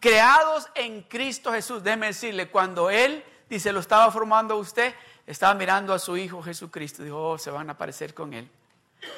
creados 0.00 0.68
en 0.74 1.02
Cristo 1.02 1.52
Jesús. 1.52 1.82
Déjeme 1.82 2.06
decirle, 2.08 2.48
cuando 2.50 2.90
Él 2.90 3.24
dice 3.48 3.72
lo 3.72 3.80
estaba 3.80 4.10
formando 4.10 4.56
usted, 4.56 4.94
estaba 5.26 5.54
mirando 5.54 5.92
a 5.92 5.98
su 5.98 6.16
Hijo 6.16 6.42
Jesucristo. 6.42 7.02
Dijo, 7.02 7.30
oh, 7.30 7.38
se 7.38 7.50
van 7.50 7.70
a 7.70 7.78
parecer 7.78 8.14
con 8.14 8.32
Él. 8.32 8.50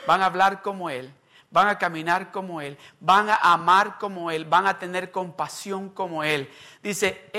Van 0.06 0.22
a 0.22 0.26
hablar 0.26 0.62
como 0.62 0.90
Él. 0.90 1.12
Van 1.50 1.68
a 1.68 1.78
caminar 1.78 2.30
como 2.30 2.60
Él. 2.60 2.78
Van 3.00 3.28
a 3.30 3.36
amar 3.36 3.98
como 3.98 4.30
Él. 4.30 4.44
Van 4.44 4.66
a 4.66 4.78
tener 4.78 5.10
compasión 5.10 5.88
como 5.90 6.24
Él. 6.24 6.50
Dice, 6.82 7.30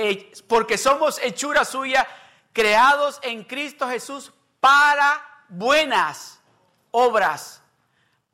porque 0.47 0.78
somos 0.78 1.19
hechura 1.19 1.65
suya, 1.65 2.08
creados 2.54 3.19
en 3.23 3.43
Cristo 3.43 3.88
Jesús 3.88 4.32
para 4.60 5.23
buenas 5.47 6.39
obras. 6.91 7.62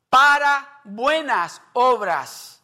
Para 0.08 0.80
buenas 0.84 1.60
obras 1.72 2.55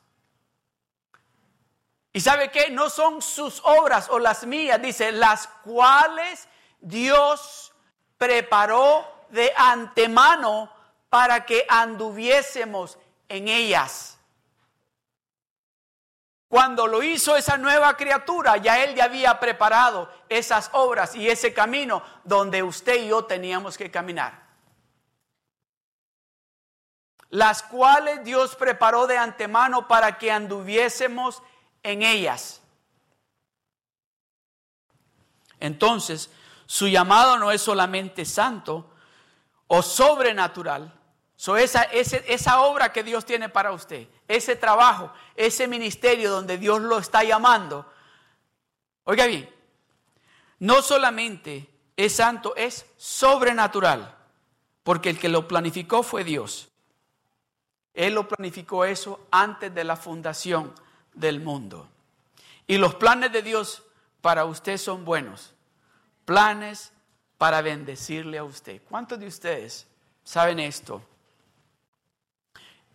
¿Y 2.12 2.20
sabe 2.20 2.50
qué? 2.50 2.70
No 2.70 2.90
son 2.90 3.22
sus 3.22 3.60
obras 3.64 4.08
o 4.10 4.18
las 4.18 4.44
mías, 4.46 4.80
dice, 4.80 5.12
las 5.12 5.46
cuales 5.64 6.46
Dios 6.80 7.72
preparó 8.18 9.06
de 9.30 9.52
antemano 9.56 10.70
para 11.08 11.46
que 11.46 11.64
anduviésemos 11.68 12.98
en 13.28 13.48
ellas. 13.48 14.18
Cuando 16.48 16.86
lo 16.86 17.02
hizo 17.02 17.34
esa 17.34 17.56
nueva 17.56 17.96
criatura, 17.96 18.58
ya 18.58 18.84
Él 18.84 18.94
ya 18.94 19.04
había 19.04 19.40
preparado 19.40 20.12
esas 20.28 20.68
obras 20.74 21.14
y 21.14 21.30
ese 21.30 21.54
camino 21.54 22.02
donde 22.24 22.62
usted 22.62 23.04
y 23.04 23.08
yo 23.08 23.24
teníamos 23.24 23.78
que 23.78 23.90
caminar. 23.90 24.42
Las 27.30 27.62
cuales 27.62 28.22
Dios 28.22 28.54
preparó 28.54 29.06
de 29.06 29.16
antemano 29.16 29.88
para 29.88 30.18
que 30.18 30.30
anduviésemos 30.30 31.42
en 31.82 32.02
ellas. 32.02 32.60
Entonces, 35.60 36.30
su 36.66 36.88
llamado 36.88 37.38
no 37.38 37.52
es 37.52 37.62
solamente 37.62 38.24
santo 38.24 38.90
o 39.66 39.82
sobrenatural. 39.82 40.92
So 41.36 41.56
esa, 41.56 41.82
esa 41.82 42.60
obra 42.62 42.92
que 42.92 43.02
Dios 43.02 43.24
tiene 43.24 43.48
para 43.48 43.72
usted, 43.72 44.08
ese 44.28 44.56
trabajo, 44.56 45.12
ese 45.34 45.66
ministerio 45.66 46.30
donde 46.30 46.58
Dios 46.58 46.80
lo 46.80 46.98
está 46.98 47.24
llamando. 47.24 47.90
Oiga 49.04 49.26
bien, 49.26 49.48
no 50.60 50.82
solamente 50.82 51.68
es 51.96 52.14
santo, 52.14 52.54
es 52.56 52.86
sobrenatural, 52.96 54.16
porque 54.82 55.10
el 55.10 55.18
que 55.18 55.28
lo 55.28 55.48
planificó 55.48 56.02
fue 56.02 56.22
Dios. 56.22 56.68
Él 57.94 58.14
lo 58.14 58.26
planificó 58.26 58.84
eso 58.84 59.26
antes 59.30 59.74
de 59.74 59.84
la 59.84 59.96
fundación 59.96 60.72
del 61.14 61.40
mundo. 61.40 61.88
Y 62.66 62.78
los 62.78 62.94
planes 62.94 63.32
de 63.32 63.42
Dios 63.42 63.82
para 64.20 64.44
usted 64.44 64.78
son 64.78 65.04
buenos. 65.04 65.52
Planes 66.24 66.92
para 67.38 67.60
bendecirle 67.60 68.38
a 68.38 68.44
usted. 68.44 68.80
¿Cuántos 68.88 69.18
de 69.18 69.26
ustedes 69.26 69.86
saben 70.24 70.60
esto? 70.60 71.02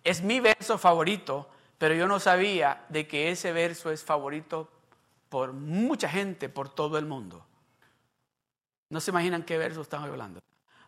Es 0.04 0.22
mi 0.22 0.40
verso 0.40 0.78
favorito, 0.78 1.50
pero 1.78 1.94
yo 1.94 2.08
no 2.08 2.20
sabía 2.20 2.86
de 2.90 3.08
que 3.08 3.30
ese 3.30 3.52
verso 3.52 3.92
es 3.92 4.04
favorito 4.04 4.70
por 5.30 5.52
mucha 5.52 6.08
gente 6.08 6.48
por 6.48 6.70
todo 6.70 6.98
el 6.98 7.06
mundo. 7.06 7.46
No 8.90 9.02
se 9.02 9.12
imaginan 9.12 9.44
qué 9.44 9.58
verso 9.58 9.82
estamos 9.82 10.10
hablando. 10.10 10.40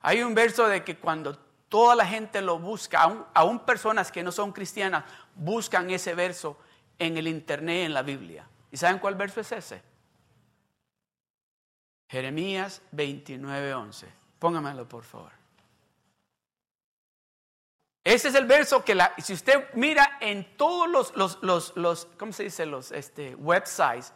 Hay 0.02 0.24
un 0.24 0.34
verso 0.34 0.68
de 0.68 0.86
que 0.86 0.98
cuando 0.98 1.38
toda 1.68 1.96
la 1.96 2.06
gente 2.06 2.42
lo 2.42 2.58
busca, 2.58 3.02
aún, 3.02 3.26
aún 3.34 3.60
personas 3.60 4.10
que 4.12 4.24
no 4.24 4.32
son 4.32 4.54
cristianas, 4.54 5.04
buscan 5.36 5.89
ese 5.89 6.15
verso 6.15 6.58
en 7.00 7.18
el 7.18 7.28
internet, 7.28 7.86
en 7.86 7.94
la 7.94 8.02
Biblia. 8.02 8.48
¿Y 8.72 8.78
saben 8.78 9.00
cuál 9.00 9.16
verso 9.16 9.42
es 9.42 9.52
ese? 9.52 9.82
Jeremías 12.10 12.82
29:11. 12.92 14.06
Póngamelo, 14.38 14.88
por 14.88 15.04
favor. 15.04 15.32
Ese 18.04 18.30
es 18.30 18.36
el 18.36 18.46
verso 18.46 18.84
que 18.84 18.96
la, 18.96 19.14
si 19.18 19.34
usted 19.34 19.72
mira 19.74 20.18
en 20.22 20.58
todos 20.58 20.90
los, 20.90 21.16
los, 21.16 21.38
los, 21.42 21.76
los 21.76 22.06
¿cómo 22.18 22.34
se 22.34 22.44
dice? 22.44 22.66
Los 22.66 22.92
este, 22.92 23.36
websites 23.36 24.14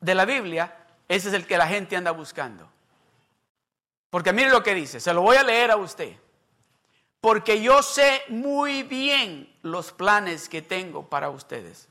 de 0.00 0.14
la 0.14 0.24
Biblia, 0.24 0.76
ese 1.08 1.28
es 1.28 1.34
el 1.34 1.46
que 1.46 1.56
la 1.56 1.66
gente 1.66 1.96
anda 1.96 2.10
buscando. 2.10 2.68
Porque 4.10 4.32
mire 4.32 4.50
lo 4.50 4.62
que 4.62 4.74
dice, 4.74 5.00
se 5.00 5.14
lo 5.14 5.22
voy 5.22 5.36
a 5.36 5.42
leer 5.42 5.70
a 5.70 5.76
usted. 5.76 6.16
Porque 7.20 7.62
yo 7.62 7.82
sé 7.82 8.22
muy 8.28 8.82
bien 8.82 9.56
los 9.62 9.92
planes 9.92 10.48
que 10.48 10.62
tengo 10.62 11.08
para 11.08 11.30
ustedes, 11.30 11.88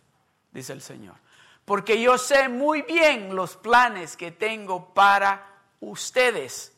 dice 0.56 0.74
el 0.74 0.82
Señor. 0.82 1.16
Porque 1.66 2.02
yo 2.02 2.18
sé 2.18 2.48
muy 2.50 2.82
bien 2.84 3.36
los 3.36 3.58
planes 3.58 4.16
que 4.16 4.32
tengo 4.32 4.94
para 4.94 5.48
ustedes, 5.82 6.74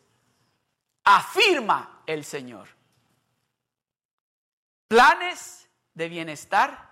afirma 1.04 2.02
el 2.06 2.26
Señor. 2.26 2.68
Planes 4.88 5.68
de 5.94 6.10
bienestar 6.10 6.90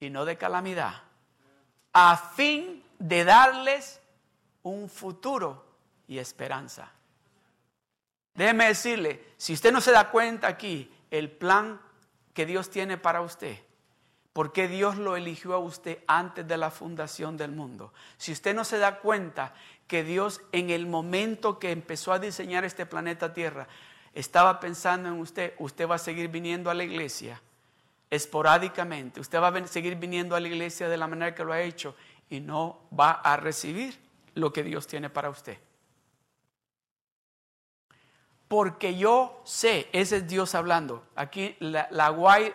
y 0.00 0.10
no 0.10 0.24
de 0.24 0.36
calamidad, 0.36 1.02
a 1.92 2.16
fin 2.16 2.82
de 2.98 3.24
darles 3.24 4.00
un 4.62 4.88
futuro 4.88 5.64
y 6.08 6.18
esperanza. 6.18 6.90
Déjeme 8.34 8.68
decirle, 8.68 9.34
si 9.36 9.52
usted 9.52 9.72
no 9.72 9.80
se 9.80 9.92
da 9.92 10.10
cuenta 10.10 10.46
aquí, 10.46 10.92
el 11.10 11.30
plan 11.30 11.80
que 12.34 12.46
Dios 12.46 12.70
tiene 12.70 12.98
para 12.98 13.20
usted, 13.20 13.58
porque 14.36 14.68
Dios 14.68 14.98
lo 14.98 15.16
eligió 15.16 15.54
a 15.54 15.58
usted 15.58 16.00
antes 16.06 16.46
de 16.46 16.58
la 16.58 16.70
fundación 16.70 17.38
del 17.38 17.52
mundo. 17.52 17.94
Si 18.18 18.32
usted 18.32 18.54
no 18.54 18.64
se 18.64 18.76
da 18.76 18.98
cuenta 18.98 19.54
que 19.86 20.04
Dios 20.04 20.42
en 20.52 20.68
el 20.68 20.86
momento 20.86 21.58
que 21.58 21.72
empezó 21.72 22.12
a 22.12 22.18
diseñar 22.18 22.62
este 22.62 22.84
planeta 22.84 23.32
Tierra, 23.32 23.66
estaba 24.12 24.60
pensando 24.60 25.08
en 25.08 25.18
usted, 25.20 25.54
usted 25.58 25.88
va 25.88 25.94
a 25.94 25.98
seguir 25.98 26.28
viniendo 26.28 26.68
a 26.68 26.74
la 26.74 26.84
iglesia 26.84 27.40
esporádicamente, 28.10 29.20
usted 29.20 29.40
va 29.40 29.48
a 29.48 29.66
seguir 29.66 29.96
viniendo 29.96 30.36
a 30.36 30.40
la 30.40 30.48
iglesia 30.48 30.90
de 30.90 30.98
la 30.98 31.08
manera 31.08 31.34
que 31.34 31.42
lo 31.42 31.54
ha 31.54 31.62
hecho 31.62 31.96
y 32.28 32.40
no 32.40 32.82
va 32.92 33.12
a 33.12 33.38
recibir 33.38 33.98
lo 34.34 34.52
que 34.52 34.64
Dios 34.64 34.86
tiene 34.86 35.08
para 35.08 35.30
usted. 35.30 35.56
Porque 38.48 38.98
yo 38.98 39.40
sé, 39.46 39.88
ese 39.92 40.18
es 40.18 40.28
Dios 40.28 40.54
hablando. 40.54 41.06
Aquí 41.14 41.56
la, 41.58 41.88
la 41.90 42.10
guay 42.10 42.52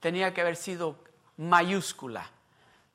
tenía 0.00 0.34
que 0.34 0.42
haber 0.42 0.56
sido 0.56 1.02
mayúscula, 1.36 2.30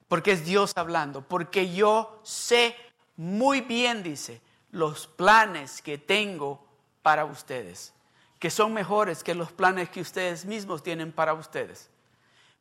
porque 0.07 0.31
es 0.31 0.45
Dios 0.45 0.73
hablando. 0.75 1.21
Porque 1.21 1.73
yo 1.73 2.19
sé 2.23 2.75
muy 3.15 3.61
bien, 3.61 4.03
dice, 4.03 4.41
los 4.71 5.07
planes 5.07 5.81
que 5.81 5.97
tengo 5.97 6.65
para 7.01 7.25
ustedes, 7.25 7.93
que 8.39 8.49
son 8.49 8.73
mejores 8.73 9.23
que 9.23 9.35
los 9.35 9.51
planes 9.51 9.89
que 9.89 10.01
ustedes 10.01 10.45
mismos 10.45 10.83
tienen 10.83 11.11
para 11.11 11.33
ustedes. 11.33 11.89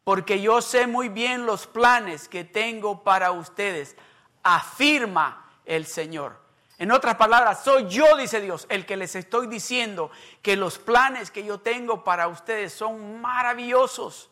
Porque 0.04 0.40
yo 0.40 0.62
sé 0.62 0.86
muy 0.86 1.08
bien 1.08 1.46
los 1.46 1.66
planes 1.66 2.28
que 2.28 2.44
tengo 2.44 3.04
para 3.04 3.30
ustedes, 3.30 3.94
afirma 4.42 5.46
el 5.64 5.86
Señor. 5.86 6.40
En 6.78 6.92
otras 6.92 7.16
palabras, 7.16 7.64
soy 7.64 7.88
yo, 7.88 8.16
dice 8.16 8.40
Dios, 8.40 8.66
el 8.70 8.86
que 8.86 8.96
les 8.96 9.16
estoy 9.16 9.48
diciendo 9.48 10.10
que 10.42 10.56
los 10.56 10.78
planes 10.78 11.30
que 11.30 11.44
yo 11.44 11.58
tengo 11.58 12.04
para 12.04 12.28
ustedes 12.28 12.72
son 12.72 13.20
maravillosos. 13.20 14.30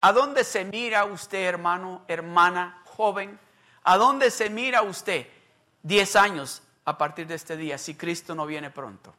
¿A 0.00 0.12
dónde 0.12 0.44
se 0.44 0.64
mira 0.64 1.04
usted, 1.04 1.44
hermano, 1.44 2.04
hermana, 2.08 2.82
joven? 2.86 3.38
¿A 3.82 3.96
dónde 3.96 4.30
se 4.30 4.48
mira 4.48 4.82
usted 4.82 5.26
diez 5.82 6.16
años 6.16 6.62
a 6.84 6.96
partir 6.96 7.26
de 7.26 7.34
este 7.34 7.56
día 7.56 7.76
si 7.76 7.94
Cristo 7.94 8.34
no 8.34 8.46
viene 8.46 8.70
pronto? 8.70 9.14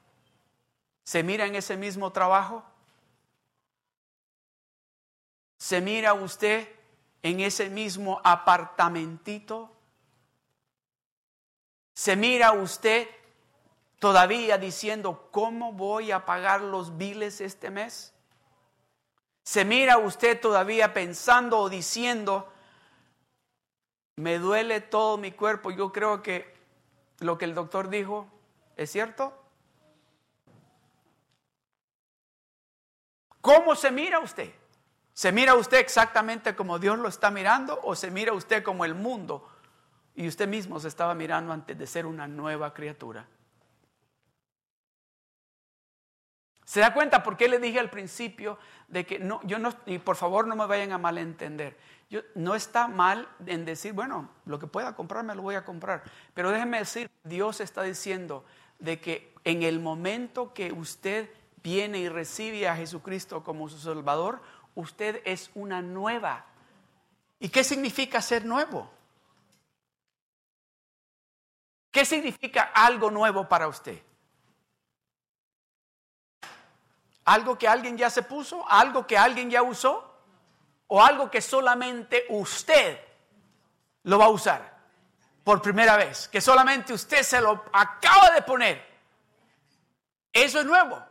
¿Se 1.04 1.24
mira 1.24 1.46
en 1.46 1.56
ese 1.56 1.78
mismo 1.78 2.12
trabajo? 2.12 2.64
¿Se 5.58 5.82
mira 5.82 6.14
usted 6.14 6.68
en 7.22 7.40
ese 7.42 7.70
mismo 7.70 8.20
apartamentito? 8.24 9.72
¿Se 11.94 12.16
mira 12.16 12.54
usted 12.54 13.08
todavía 14.00 14.58
diciendo, 14.58 15.30
¿cómo 15.30 15.74
voy 15.74 16.12
a 16.12 16.26
pagar 16.26 16.62
los 16.62 16.98
biles 16.98 17.42
este 17.42 17.70
mes? 17.70 18.14
¿Se 19.44 19.66
mira 19.66 19.98
usted 19.98 20.40
todavía 20.40 20.94
pensando 20.94 21.60
o 21.60 21.70
diciendo, 21.70 22.52
me 24.16 24.40
duele 24.40 24.82
todo 24.82 25.18
mi 25.18 25.32
cuerpo? 25.32 25.72
Yo 25.72 25.92
creo 25.92 26.22
que 26.22 26.54
lo 27.20 27.38
que 27.38 27.46
el 27.46 27.56
doctor 27.56 27.90
dijo 27.90 28.28
es 28.78 28.92
cierto. 28.92 29.38
¿Cómo 33.42 33.76
se 33.76 33.92
mira 33.92 34.20
usted? 34.20 34.54
¿Se 35.14 35.32
mira 35.32 35.56
usted 35.56 35.80
exactamente 35.80 36.56
como 36.56 36.80
Dios 36.80 36.98
lo 36.98 37.08
está 37.08 37.32
mirando 37.32 37.80
o 37.84 37.96
se 37.96 38.12
mira 38.12 38.34
usted 38.34 38.64
como 38.64 38.86
el 38.86 38.96
mundo 38.96 39.48
y 40.16 40.28
usted 40.28 40.48
mismo 40.48 40.80
se 40.80 40.88
estaba 40.88 41.16
mirando 41.16 41.54
antes 41.54 41.78
de 41.78 41.88
ser 41.88 42.06
una 42.06 42.28
nueva 42.28 42.74
criatura. 42.74 43.26
¿Se 46.72 46.80
da 46.80 46.94
cuenta 46.94 47.22
por 47.22 47.36
qué 47.36 47.50
le 47.50 47.60
dije 47.60 47.82
al 47.82 47.90
principio 47.90 48.58
de 48.88 49.06
que 49.06 49.20
no, 49.20 49.42
yo 49.44 49.60
no, 49.60 49.74
y 49.86 49.98
por 49.98 50.16
favor 50.16 50.48
no 50.48 50.56
me 50.56 50.66
vayan 50.66 50.94
a 50.94 50.98
malentender. 50.98 51.78
Yo, 52.10 52.22
no 52.34 52.56
está 52.56 52.88
mal 52.88 53.28
en 53.46 53.66
decir, 53.66 53.92
bueno, 53.92 54.30
lo 54.46 54.58
que 54.58 54.68
pueda 54.68 54.96
comprar 54.96 55.26
me 55.26 55.36
lo 55.36 55.42
voy 55.42 55.56
a 55.56 55.66
comprar. 55.66 56.02
Pero 56.34 56.50
déjeme 56.50 56.78
decir, 56.78 57.12
Dios 57.26 57.60
está 57.60 57.84
diciendo 57.84 58.46
de 58.80 59.02
que 59.02 59.34
en 59.44 59.64
el 59.64 59.82
momento 59.82 60.54
que 60.54 60.72
usted 60.72 61.30
viene 61.62 61.98
y 61.98 62.08
recibe 62.08 62.66
a 62.70 62.78
Jesucristo 62.78 63.44
como 63.44 63.68
su 63.68 63.78
Salvador, 63.78 64.42
usted 64.74 65.22
es 65.26 65.52
una 65.56 65.82
nueva. 65.82 66.46
¿Y 67.42 67.50
qué 67.50 67.66
significa 67.66 68.22
ser 68.22 68.46
nuevo? 68.46 68.90
¿Qué 71.92 72.06
significa 72.06 72.72
algo 72.74 73.12
nuevo 73.12 73.50
para 73.50 73.68
usted? 73.68 74.02
¿Algo 77.26 77.58
que 77.58 77.68
alguien 77.68 77.98
ya 77.98 78.10
se 78.10 78.24
puso? 78.24 78.66
¿Algo 78.68 79.06
que 79.06 79.18
alguien 79.18 79.50
ya 79.50 79.62
usó? 79.62 80.12
¿O 80.88 81.04
algo 81.04 81.30
que 81.30 81.42
solamente 81.42 82.26
usted 82.30 83.00
lo 84.04 84.18
va 84.18 84.26
a 84.26 84.30
usar 84.30 84.78
por 85.44 85.62
primera 85.62 85.96
vez? 85.96 86.28
Que 86.28 86.42
solamente 86.42 86.94
usted 86.94 87.24
se 87.24 87.40
lo 87.40 87.64
acaba 87.72 88.32
de 88.32 88.42
poner. 88.42 88.92
Eso 90.34 90.60
es 90.60 90.66
nuevo. 90.66 91.02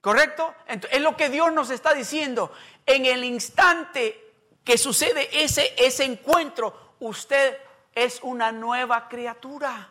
¿Correcto? 0.00 0.54
Entonces, 0.66 0.96
es 0.96 1.02
lo 1.02 1.16
que 1.16 1.28
Dios 1.28 1.52
nos 1.52 1.70
está 1.70 1.92
diciendo. 1.92 2.52
En 2.86 3.04
el 3.04 3.24
instante 3.24 4.32
que 4.64 4.78
sucede 4.78 5.28
ese, 5.44 5.74
ese 5.76 6.04
encuentro, 6.04 6.94
usted 7.00 7.58
es 7.94 8.20
una 8.22 8.52
nueva 8.52 9.08
criatura. 9.08 9.90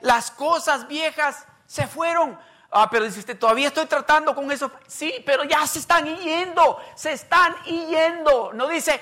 Las 0.00 0.30
cosas 0.30 0.88
viejas 0.88 1.46
se 1.66 1.86
fueron. 1.86 2.38
Ah, 2.76 2.90
pero 2.90 3.04
dice 3.04 3.20
usted, 3.20 3.38
todavía 3.38 3.68
estoy 3.68 3.86
tratando 3.86 4.34
con 4.34 4.50
eso. 4.50 4.68
Sí, 4.88 5.22
pero 5.24 5.44
ya 5.44 5.64
se 5.64 5.78
están 5.78 6.04
yendo, 6.16 6.80
se 6.96 7.12
están 7.12 7.54
yendo. 7.62 8.52
No 8.52 8.66
dice 8.66 9.00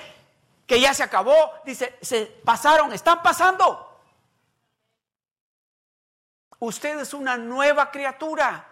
que 0.67 0.79
ya 0.79 0.93
se 0.93 1.03
acabó, 1.03 1.35
dice, 1.65 1.97
se 2.03 2.27
pasaron, 2.45 2.93
están 2.93 3.23
pasando. 3.23 3.99
Usted 6.59 6.99
es 6.99 7.15
una 7.15 7.39
nueva 7.39 7.91
criatura. 7.91 8.63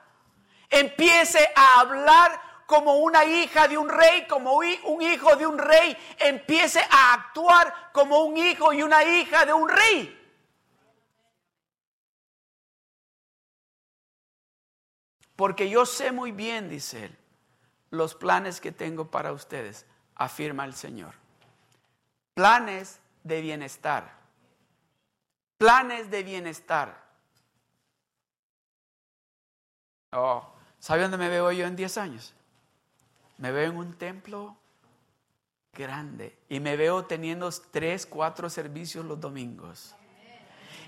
Empiece 0.68 1.50
a 1.56 1.80
hablar 1.80 2.38
como 2.66 2.96
una 2.96 3.24
hija 3.24 3.68
de 3.68 3.78
un 3.78 3.88
rey, 3.88 4.26
como 4.26 4.52
un 4.52 5.00
hijo 5.00 5.34
de 5.34 5.46
un 5.46 5.58
rey, 5.58 5.96
empiece 6.18 6.78
a 6.90 7.14
actuar 7.14 7.90
como 7.92 8.18
un 8.18 8.36
hijo 8.36 8.74
y 8.74 8.82
una 8.82 9.02
hija 9.02 9.46
de 9.46 9.54
un 9.54 9.66
rey. 9.66 10.19
Porque 15.40 15.70
yo 15.70 15.86
sé 15.86 16.12
muy 16.12 16.32
bien, 16.32 16.68
dice 16.68 17.06
él, 17.06 17.18
los 17.88 18.14
planes 18.14 18.60
que 18.60 18.72
tengo 18.72 19.10
para 19.10 19.32
ustedes, 19.32 19.86
afirma 20.14 20.66
el 20.66 20.74
Señor. 20.74 21.14
Planes 22.34 23.00
de 23.24 23.40
bienestar. 23.40 24.18
Planes 25.56 26.10
de 26.10 26.22
bienestar. 26.24 27.02
Oh, 30.12 30.46
¿sabe 30.78 31.00
dónde 31.00 31.16
me 31.16 31.30
veo 31.30 31.50
yo 31.52 31.66
en 31.66 31.74
10 31.74 31.96
años? 31.96 32.34
Me 33.38 33.50
veo 33.50 33.70
en 33.70 33.78
un 33.78 33.94
templo 33.94 34.58
grande. 35.72 36.36
Y 36.50 36.60
me 36.60 36.76
veo 36.76 37.06
teniendo 37.06 37.50
tres, 37.70 38.04
cuatro 38.04 38.50
servicios 38.50 39.06
los 39.06 39.18
domingos. 39.18 39.94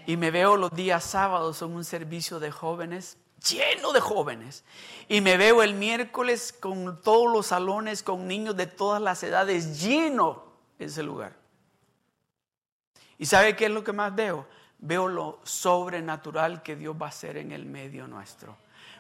Y 0.05 0.19
me 0.19 0.31
veo 0.31 0.59
los 0.59 0.73
días 0.73 1.05
sábados 1.05 1.57
son 1.57 1.73
un 1.73 1.87
servicio 1.87 2.39
de 2.39 2.51
jóvenes, 2.51 3.17
lleno 3.51 3.93
de 3.93 4.01
jóvenes. 4.01 4.65
Y 5.09 5.21
me 5.21 5.37
veo 5.37 5.63
el 5.63 5.75
miércoles 5.75 6.53
con 6.53 7.01
todos 7.03 7.33
los 7.33 7.47
salones, 7.47 8.03
con 8.03 8.27
niños 8.27 8.57
de 8.57 8.67
todas 8.67 9.01
las 9.01 9.23
edades, 9.23 9.81
lleno 9.83 10.45
ese 10.79 11.03
lugar. 11.03 11.37
¿Y 13.19 13.27
sabe 13.27 13.57
qué 13.57 13.67
es 13.67 13.71
lo 13.71 13.85
que 13.85 13.93
más 13.93 14.15
veo? 14.15 14.47
Veo 14.79 15.09
lo 15.09 15.41
sobrenatural 15.45 16.63
que 16.63 16.77
Dios 16.77 16.97
va 17.01 17.07
a 17.07 17.11
hacer 17.11 17.37
en 17.37 17.53
el 17.53 17.67
medio 17.67 18.09
nuestro. 18.09 18.57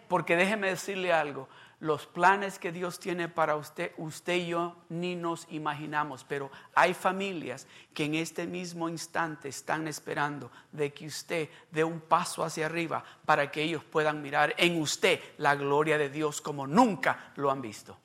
Porque 0.08 0.36
déjeme 0.36 0.68
decirle 0.68 1.12
algo, 1.12 1.48
los 1.82 2.06
planes 2.06 2.60
que 2.60 2.70
Dios 2.70 3.00
tiene 3.00 3.28
para 3.28 3.56
usted, 3.56 3.90
usted 3.96 4.34
y 4.34 4.46
yo 4.46 4.76
ni 4.88 5.16
nos 5.16 5.48
imaginamos, 5.50 6.22
pero 6.22 6.48
hay 6.76 6.94
familias 6.94 7.66
que 7.92 8.04
en 8.04 8.14
este 8.14 8.46
mismo 8.46 8.88
instante 8.88 9.48
están 9.48 9.88
esperando 9.88 10.48
de 10.70 10.94
que 10.94 11.08
usted 11.08 11.48
dé 11.72 11.82
un 11.82 11.98
paso 12.00 12.44
hacia 12.44 12.66
arriba 12.66 13.02
para 13.26 13.50
que 13.50 13.64
ellos 13.64 13.82
puedan 13.82 14.22
mirar 14.22 14.54
en 14.58 14.80
usted 14.80 15.18
la 15.38 15.56
gloria 15.56 15.98
de 15.98 16.08
Dios 16.08 16.40
como 16.40 16.68
nunca 16.68 17.32
lo 17.34 17.50
han 17.50 17.60
visto. 17.60 17.98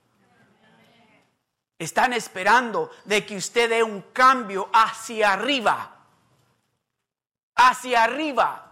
Están 1.77 2.13
esperando 2.13 2.89
de 3.05 3.23
que 3.27 3.37
usted 3.37 3.69
dé 3.69 3.83
un 3.83 4.05
cambio 4.11 4.71
hacia 4.73 5.33
arriba. 5.33 5.97
Hacia 7.53 8.05
arriba. 8.05 8.66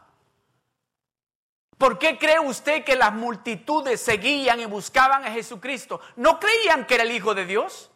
¿Por 1.77 1.99
qué 1.99 2.17
cree 2.17 2.39
usted 2.39 2.83
que 2.83 2.95
las 2.95 3.13
multitudes 3.13 4.01
seguían 4.01 4.59
y 4.59 4.65
buscaban 4.65 5.25
a 5.25 5.31
Jesucristo? 5.31 5.99
¿No 6.15 6.39
creían 6.39 6.85
que 6.85 6.95
era 6.95 7.03
el 7.03 7.11
Hijo 7.11 7.35
de 7.35 7.45
Dios? 7.45 7.91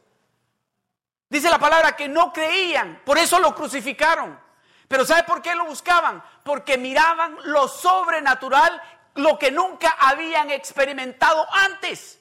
Dice 1.29 1.49
la 1.49 1.59
palabra 1.59 1.95
que 1.95 2.09
no 2.09 2.33
creían, 2.33 3.01
por 3.05 3.17
eso 3.17 3.39
lo 3.39 3.55
crucificaron. 3.55 4.39
Pero 4.87 5.05
¿sabe 5.05 5.23
por 5.23 5.41
qué 5.41 5.55
lo 5.55 5.65
buscaban? 5.65 6.23
Porque 6.43 6.77
miraban 6.77 7.37
lo 7.43 7.67
sobrenatural, 7.67 8.81
lo 9.15 9.37
que 9.37 9.51
nunca 9.51 9.95
habían 9.99 10.49
experimentado 10.49 11.47
antes. 11.51 12.18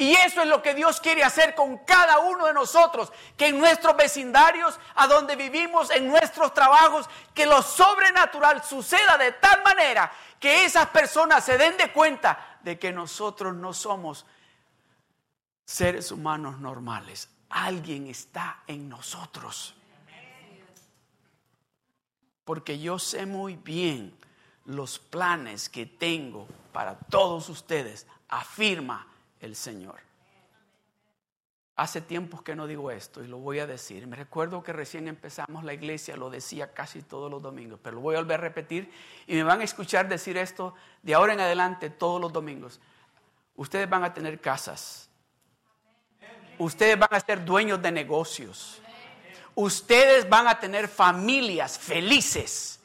Y 0.00 0.14
eso 0.14 0.42
es 0.42 0.46
lo 0.46 0.62
que 0.62 0.74
Dios 0.74 1.00
quiere 1.00 1.24
hacer 1.24 1.56
con 1.56 1.78
cada 1.78 2.20
uno 2.20 2.46
de 2.46 2.54
nosotros, 2.54 3.12
que 3.36 3.48
en 3.48 3.58
nuestros 3.58 3.96
vecindarios, 3.96 4.78
a 4.94 5.08
donde 5.08 5.34
vivimos, 5.34 5.90
en 5.90 6.06
nuestros 6.06 6.54
trabajos, 6.54 7.10
que 7.34 7.46
lo 7.46 7.60
sobrenatural 7.62 8.62
suceda 8.62 9.18
de 9.18 9.32
tal 9.32 9.60
manera 9.64 10.12
que 10.38 10.64
esas 10.64 10.86
personas 10.90 11.44
se 11.44 11.58
den 11.58 11.76
de 11.76 11.92
cuenta 11.92 12.58
de 12.62 12.78
que 12.78 12.92
nosotros 12.92 13.56
no 13.56 13.72
somos 13.72 14.24
seres 15.64 16.12
humanos 16.12 16.60
normales. 16.60 17.28
Alguien 17.50 18.06
está 18.06 18.62
en 18.68 18.88
nosotros. 18.88 19.74
Porque 22.44 22.78
yo 22.78 23.00
sé 23.00 23.26
muy 23.26 23.56
bien 23.56 24.16
los 24.64 25.00
planes 25.00 25.68
que 25.68 25.86
tengo 25.86 26.46
para 26.72 26.94
todos 26.94 27.48
ustedes, 27.48 28.06
afirma 28.28 29.07
el 29.40 29.56
Señor. 29.56 30.00
Hace 31.76 32.00
tiempos 32.00 32.42
que 32.42 32.56
no 32.56 32.66
digo 32.66 32.90
esto 32.90 33.22
y 33.22 33.28
lo 33.28 33.38
voy 33.38 33.60
a 33.60 33.66
decir. 33.66 34.06
Me 34.08 34.16
recuerdo 34.16 34.64
que 34.64 34.72
recién 34.72 35.06
empezamos 35.06 35.62
la 35.62 35.72
iglesia, 35.72 36.16
lo 36.16 36.28
decía 36.28 36.74
casi 36.74 37.02
todos 37.02 37.30
los 37.30 37.40
domingos, 37.40 37.78
pero 37.80 37.96
lo 37.96 38.00
voy 38.00 38.16
a 38.16 38.18
volver 38.18 38.40
a 38.40 38.42
repetir 38.42 38.90
y 39.28 39.34
me 39.36 39.44
van 39.44 39.60
a 39.60 39.64
escuchar 39.64 40.08
decir 40.08 40.36
esto 40.36 40.74
de 41.02 41.14
ahora 41.14 41.34
en 41.34 41.40
adelante 41.40 41.88
todos 41.88 42.20
los 42.20 42.32
domingos. 42.32 42.80
Ustedes 43.54 43.88
van 43.88 44.02
a 44.02 44.12
tener 44.12 44.40
casas. 44.40 45.08
Ustedes 46.58 46.98
van 46.98 47.10
a 47.12 47.20
ser 47.20 47.44
dueños 47.44 47.80
de 47.80 47.92
negocios. 47.92 48.82
Ustedes 49.54 50.28
van 50.28 50.48
a 50.48 50.58
tener 50.58 50.88
familias 50.88 51.78
felices. 51.78 52.80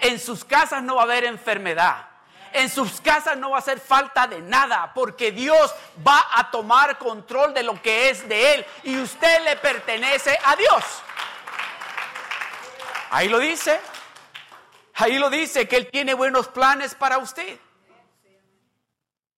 En 0.00 0.18
sus 0.18 0.44
casas 0.44 0.82
no 0.82 0.96
va 0.96 1.02
a 1.02 1.04
haber 1.04 1.24
enfermedad 1.24 2.11
en 2.54 2.68
sus 2.68 3.00
casas 3.00 3.36
no 3.36 3.50
va 3.50 3.56
a 3.56 3.58
hacer 3.60 3.80
falta 3.80 4.26
de 4.26 4.40
nada, 4.40 4.92
porque 4.94 5.32
Dios 5.32 5.74
va 6.06 6.22
a 6.34 6.50
tomar 6.50 6.98
control 6.98 7.54
de 7.54 7.62
lo 7.62 7.80
que 7.80 8.10
es 8.10 8.28
de 8.28 8.54
Él 8.54 8.66
y 8.84 8.98
usted 8.98 9.44
le 9.44 9.56
pertenece 9.56 10.38
a 10.44 10.56
Dios. 10.56 11.02
Ahí 13.10 13.28
lo 13.28 13.38
dice. 13.38 13.80
Ahí 14.94 15.18
lo 15.18 15.30
dice 15.30 15.66
que 15.68 15.76
Él 15.76 15.88
tiene 15.90 16.14
buenos 16.14 16.48
planes 16.48 16.94
para 16.94 17.18
usted. 17.18 17.58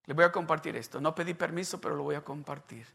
Le 0.07 0.15
voy 0.15 0.25
a 0.25 0.33
compartir 0.33 0.77
esto. 0.77 1.01
No 1.01 1.15
pedí 1.15 1.35
permiso, 1.35 1.81
pero 1.81 1.95
lo 1.95 2.03
voy 2.03 2.15
a 2.15 2.23
compartir. 2.23 2.87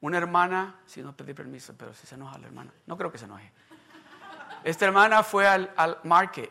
Una 0.00 0.18
hermana, 0.18 0.80
si 0.86 1.02
no 1.02 1.16
pedí 1.16 1.34
permiso, 1.34 1.74
pero 1.76 1.92
si 1.92 2.06
se 2.06 2.14
enoja 2.14 2.38
la 2.38 2.46
hermana, 2.46 2.72
no 2.86 2.96
creo 2.96 3.10
que 3.10 3.18
se 3.18 3.24
enoje. 3.24 3.52
Esta 4.64 4.86
hermana 4.86 5.22
fue 5.22 5.46
al, 5.46 5.72
al 5.76 5.98
market, 6.04 6.50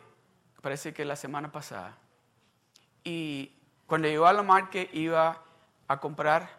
parece 0.62 0.94
que 0.94 1.06
la 1.06 1.16
semana 1.16 1.52
pasada, 1.52 1.98
y 3.08 3.54
cuando 3.86 4.10
llegó 4.10 4.28
a 4.28 4.34
la 4.34 4.44
marca 4.44 4.80
iba 4.92 5.42
a 5.88 6.00
comprar 6.02 6.50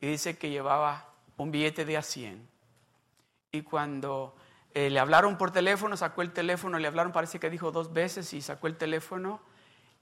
y 0.00 0.08
dice 0.08 0.36
que 0.36 0.50
llevaba 0.50 1.08
un 1.36 1.52
billete 1.52 1.84
de 1.84 1.96
a 1.96 2.02
100. 2.02 2.48
Y 3.52 3.62
cuando 3.62 4.34
eh, 4.72 4.90
le 4.90 4.98
hablaron 4.98 5.38
por 5.38 5.52
teléfono, 5.52 5.96
sacó 5.96 6.22
el 6.22 6.32
teléfono, 6.32 6.80
le 6.80 6.88
hablaron, 6.88 7.12
parece 7.12 7.38
que 7.38 7.48
dijo 7.48 7.70
dos 7.70 7.92
veces 7.92 8.32
y 8.32 8.42
sacó 8.42 8.66
el 8.66 8.76
teléfono. 8.76 9.40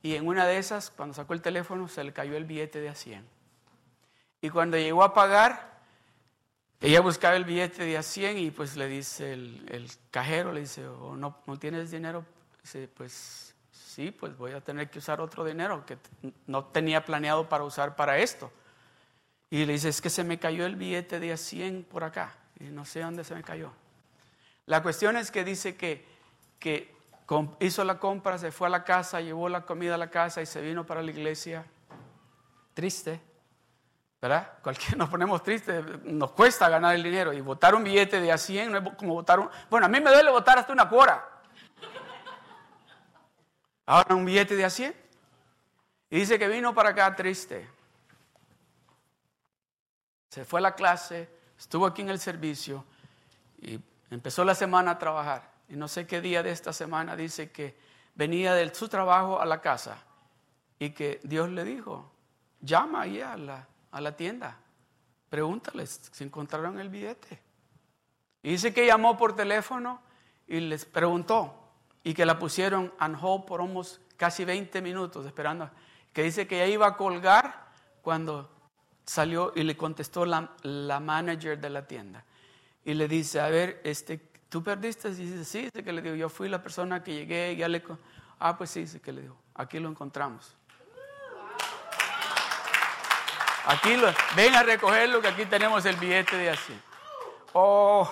Y 0.02 0.14
en 0.14 0.26
una 0.26 0.46
de 0.46 0.56
esas, 0.56 0.90
cuando 0.90 1.12
sacó 1.12 1.34
el 1.34 1.42
teléfono, 1.42 1.86
se 1.88 2.02
le 2.04 2.14
cayó 2.14 2.38
el 2.38 2.46
billete 2.46 2.80
de 2.80 2.88
a 2.88 2.94
100. 2.94 3.28
Y 4.40 4.48
cuando 4.48 4.78
llegó 4.78 5.04
a 5.04 5.12
pagar, 5.12 5.78
ella 6.80 7.02
buscaba 7.02 7.36
el 7.36 7.44
billete 7.44 7.84
de 7.84 7.98
a 7.98 8.02
100 8.02 8.38
y 8.38 8.50
pues 8.50 8.78
le 8.78 8.88
dice 8.88 9.34
el, 9.34 9.90
cajero, 10.10 10.54
le 10.54 10.60
dice, 10.60 10.86
oh, 10.86 11.16
no, 11.16 11.36
no 11.46 11.58
tienes 11.58 11.90
dinero. 11.90 12.24
Pues 12.96 13.51
sí, 13.92 14.10
pues 14.10 14.36
voy 14.36 14.52
a 14.52 14.60
tener 14.60 14.90
que 14.90 14.98
usar 14.98 15.20
otro 15.20 15.44
dinero 15.44 15.84
que 15.84 15.98
no 16.46 16.64
tenía 16.64 17.04
planeado 17.04 17.48
para 17.48 17.64
usar 17.64 17.94
para 17.94 18.18
esto. 18.18 18.50
Y 19.50 19.66
le 19.66 19.74
dice, 19.74 19.90
es 19.90 20.00
que 20.00 20.08
se 20.08 20.24
me 20.24 20.38
cayó 20.38 20.64
el 20.64 20.76
billete 20.76 21.20
de 21.20 21.32
a 21.32 21.36
100 21.36 21.84
por 21.84 22.04
acá. 22.04 22.34
Y 22.58 22.64
no 22.64 22.86
sé 22.86 23.00
dónde 23.00 23.22
se 23.22 23.34
me 23.34 23.42
cayó. 23.42 23.70
La 24.64 24.82
cuestión 24.82 25.16
es 25.16 25.30
que 25.30 25.44
dice 25.44 25.76
que, 25.76 26.06
que 26.58 26.94
hizo 27.60 27.84
la 27.84 27.98
compra, 27.98 28.38
se 28.38 28.50
fue 28.50 28.68
a 28.68 28.70
la 28.70 28.82
casa, 28.82 29.20
llevó 29.20 29.48
la 29.48 29.66
comida 29.66 29.96
a 29.96 29.98
la 29.98 30.08
casa 30.10 30.40
y 30.40 30.46
se 30.46 30.62
vino 30.62 30.86
para 30.86 31.02
la 31.02 31.10
iglesia. 31.10 31.66
Triste, 32.72 33.20
¿verdad? 34.22 34.52
Cualquiera 34.62 34.96
nos 34.96 35.10
ponemos 35.10 35.42
tristes, 35.42 35.84
nos 36.04 36.30
cuesta 36.30 36.70
ganar 36.70 36.94
el 36.94 37.02
dinero. 37.02 37.34
Y 37.34 37.42
votar 37.42 37.74
un 37.74 37.84
billete 37.84 38.22
de 38.22 38.32
a 38.32 38.38
100 38.38 38.72
no 38.72 38.78
es 38.78 38.96
como 38.96 39.14
votar 39.14 39.38
un... 39.38 39.50
Bueno, 39.68 39.84
a 39.84 39.88
mí 39.90 40.00
me 40.00 40.10
duele 40.10 40.30
votar 40.30 40.58
hasta 40.58 40.72
una 40.72 40.88
cuora. 40.88 41.31
Ahora 43.86 44.14
un 44.14 44.24
billete 44.24 44.56
de 44.56 44.64
a 44.64 44.70
100. 44.70 44.94
Y 46.10 46.20
dice 46.20 46.38
que 46.38 46.48
vino 46.48 46.74
para 46.74 46.90
acá 46.90 47.14
triste. 47.16 47.68
Se 50.28 50.44
fue 50.44 50.60
a 50.60 50.62
la 50.62 50.74
clase, 50.74 51.28
estuvo 51.58 51.86
aquí 51.86 52.02
en 52.02 52.10
el 52.10 52.18
servicio 52.18 52.84
y 53.60 53.78
empezó 54.10 54.44
la 54.44 54.54
semana 54.54 54.92
a 54.92 54.98
trabajar. 54.98 55.50
Y 55.68 55.76
no 55.76 55.88
sé 55.88 56.06
qué 56.06 56.20
día 56.20 56.42
de 56.42 56.50
esta 56.50 56.72
semana 56.72 57.16
dice 57.16 57.50
que 57.50 57.76
venía 58.14 58.54
de 58.54 58.74
su 58.74 58.88
trabajo 58.88 59.40
a 59.40 59.46
la 59.46 59.60
casa 59.60 59.98
y 60.78 60.90
que 60.90 61.20
Dios 61.22 61.48
le 61.50 61.64
dijo, 61.64 62.10
llama 62.60 63.02
ahí 63.02 63.20
a 63.20 63.36
la, 63.36 63.66
a 63.90 64.00
la 64.00 64.16
tienda, 64.16 64.58
pregúntales 65.28 66.00
si 66.12 66.24
encontraron 66.24 66.78
el 66.80 66.88
billete. 66.88 67.40
Y 68.42 68.50
dice 68.50 68.74
que 68.74 68.86
llamó 68.86 69.16
por 69.16 69.36
teléfono 69.36 70.02
y 70.46 70.60
les 70.60 70.84
preguntó, 70.84 71.61
y 72.04 72.14
que 72.14 72.26
la 72.26 72.38
pusieron 72.38 72.92
on 73.00 73.16
hold 73.20 73.44
por 73.44 73.60
unos 73.60 74.00
casi 74.16 74.44
20 74.44 74.80
minutos 74.82 75.26
esperando, 75.26 75.70
que 76.12 76.22
dice 76.22 76.46
que 76.46 76.58
ya 76.58 76.66
iba 76.66 76.86
a 76.86 76.96
colgar 76.96 77.66
cuando 78.02 78.50
salió 79.04 79.52
y 79.54 79.62
le 79.62 79.76
contestó 79.76 80.24
la, 80.24 80.50
la 80.62 81.00
manager 81.00 81.58
de 81.58 81.70
la 81.70 81.86
tienda. 81.86 82.24
Y 82.84 82.94
le 82.94 83.08
dice, 83.08 83.40
a 83.40 83.48
ver, 83.48 83.80
este, 83.84 84.18
¿tú 84.48 84.62
perdiste? 84.62 85.08
Y 85.08 85.14
dice, 85.14 85.44
sí, 85.44 85.62
dice 85.62 85.84
que 85.84 85.92
le 85.92 86.02
digo, 86.02 86.16
yo 86.16 86.28
fui 86.28 86.48
la 86.48 86.62
persona 86.62 87.02
que 87.02 87.14
llegué, 87.14 87.56
ya 87.56 87.68
le... 87.68 87.82
Ah, 88.38 88.56
pues 88.56 88.70
sí, 88.70 88.80
dice 88.80 89.00
que 89.00 89.12
le 89.12 89.22
digo, 89.22 89.36
aquí 89.54 89.78
lo 89.78 89.88
encontramos. 89.88 90.56
Aquí 93.66 93.96
lo, 93.96 94.12
ven 94.34 94.54
a 94.54 94.64
recogerlo 94.64 95.20
que 95.20 95.28
aquí 95.28 95.46
tenemos 95.46 95.84
el 95.86 95.96
billete 95.96 96.36
de 96.36 96.50
así. 96.50 96.76
Oh, 97.52 98.10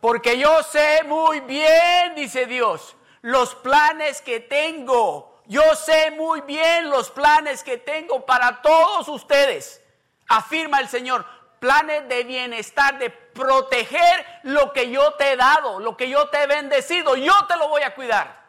porque 0.00 0.38
yo 0.38 0.62
sé 0.62 1.02
muy 1.06 1.40
bien, 1.40 2.14
dice 2.14 2.46
Dios, 2.46 2.94
los 3.22 3.54
planes 3.54 4.20
que 4.20 4.40
tengo. 4.40 5.40
Yo 5.46 5.74
sé 5.74 6.10
muy 6.12 6.40
bien 6.42 6.90
los 6.90 7.10
planes 7.10 7.62
que 7.64 7.78
tengo 7.78 8.26
para 8.26 8.62
todos 8.62 9.08
ustedes. 9.08 9.82
Afirma 10.28 10.78
el 10.80 10.88
Señor, 10.88 11.24
planes 11.58 12.08
de 12.08 12.24
bienestar, 12.24 12.98
de 12.98 13.10
proteger 13.10 14.26
lo 14.44 14.72
que 14.72 14.90
yo 14.90 15.14
te 15.14 15.32
he 15.32 15.36
dado, 15.36 15.80
lo 15.80 15.96
que 15.96 16.08
yo 16.08 16.28
te 16.28 16.42
he 16.42 16.46
bendecido. 16.46 17.16
Yo 17.16 17.34
te 17.46 17.56
lo 17.56 17.68
voy 17.68 17.82
a 17.82 17.94
cuidar. 17.94 18.42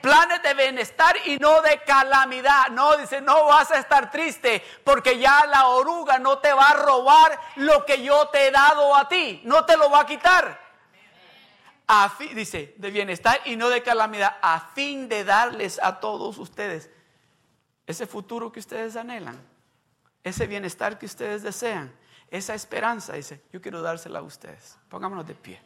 planes 0.00 0.42
de 0.42 0.54
bienestar 0.54 1.16
y 1.26 1.38
no 1.38 1.62
de 1.62 1.80
calamidad. 1.82 2.68
No, 2.70 2.96
dice, 2.96 3.20
no 3.20 3.46
vas 3.46 3.70
a 3.70 3.78
estar 3.78 4.10
triste 4.10 4.62
porque 4.82 5.18
ya 5.18 5.46
la 5.46 5.68
oruga 5.68 6.18
no 6.18 6.38
te 6.38 6.52
va 6.52 6.70
a 6.70 6.74
robar 6.74 7.38
lo 7.56 7.86
que 7.86 8.02
yo 8.02 8.26
te 8.28 8.48
he 8.48 8.50
dado 8.50 8.96
a 8.96 9.08
ti. 9.08 9.40
No 9.44 9.64
te 9.64 9.76
lo 9.76 9.88
va 9.90 10.00
a 10.00 10.06
quitar. 10.06 10.61
A 11.86 12.16
dice, 12.34 12.74
de 12.78 12.90
bienestar 12.90 13.40
y 13.44 13.56
no 13.56 13.68
de 13.68 13.82
calamidad, 13.82 14.36
a 14.40 14.70
fin 14.74 15.08
de 15.08 15.24
darles 15.24 15.78
a 15.82 16.00
todos 16.00 16.38
ustedes 16.38 16.90
ese 17.86 18.06
futuro 18.06 18.50
que 18.52 18.60
ustedes 18.60 18.96
anhelan, 18.96 19.38
ese 20.22 20.46
bienestar 20.46 20.98
que 20.98 21.06
ustedes 21.06 21.42
desean, 21.42 21.92
esa 22.30 22.54
esperanza. 22.54 23.14
Dice, 23.14 23.42
yo 23.52 23.60
quiero 23.60 23.82
dársela 23.82 24.20
a 24.20 24.22
ustedes. 24.22 24.78
Pongámonos 24.88 25.26
de 25.26 25.34
pie. 25.34 25.60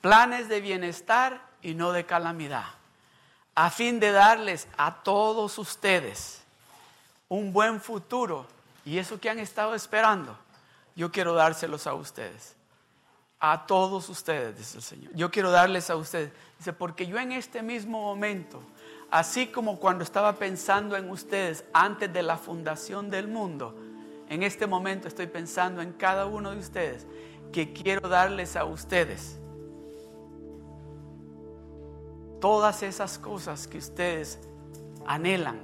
planes 0.00 0.48
de 0.48 0.60
bienestar 0.60 1.42
y 1.60 1.74
no 1.74 1.92
de 1.92 2.06
calamidad, 2.06 2.64
a 3.58 3.70
fin 3.70 3.98
de 3.98 4.12
darles 4.12 4.68
a 4.76 5.02
todos 5.02 5.58
ustedes 5.58 6.40
un 7.28 7.52
buen 7.52 7.80
futuro. 7.80 8.46
Y 8.84 8.98
eso 8.98 9.18
que 9.18 9.28
han 9.28 9.40
estado 9.40 9.74
esperando, 9.74 10.38
yo 10.94 11.10
quiero 11.10 11.34
dárselos 11.34 11.88
a 11.88 11.94
ustedes. 11.94 12.54
A 13.40 13.66
todos 13.66 14.08
ustedes, 14.10 14.56
dice 14.56 14.76
el 14.76 14.84
Señor. 14.84 15.12
Yo 15.12 15.32
quiero 15.32 15.50
darles 15.50 15.90
a 15.90 15.96
ustedes. 15.96 16.30
Dice, 16.56 16.72
porque 16.72 17.08
yo 17.08 17.18
en 17.18 17.32
este 17.32 17.60
mismo 17.64 18.00
momento, 18.00 18.62
así 19.10 19.48
como 19.48 19.80
cuando 19.80 20.04
estaba 20.04 20.34
pensando 20.34 20.96
en 20.96 21.10
ustedes 21.10 21.64
antes 21.72 22.12
de 22.12 22.22
la 22.22 22.36
fundación 22.36 23.10
del 23.10 23.26
mundo, 23.26 23.76
en 24.28 24.44
este 24.44 24.68
momento 24.68 25.08
estoy 25.08 25.26
pensando 25.26 25.82
en 25.82 25.94
cada 25.94 26.26
uno 26.26 26.52
de 26.52 26.58
ustedes 26.58 27.08
que 27.52 27.72
quiero 27.72 28.08
darles 28.08 28.54
a 28.54 28.64
ustedes 28.64 29.40
todas 32.40 32.82
esas 32.82 33.18
cosas 33.18 33.66
que 33.66 33.78
ustedes 33.78 34.38
anhelan. 35.06 35.60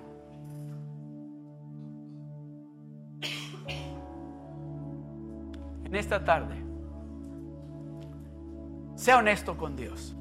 En 5.85 5.95
esta 5.95 6.25
tarde, 6.25 6.57
sea 8.97 9.19
honesto 9.19 9.57
con 9.57 9.77
Dios. 9.77 10.17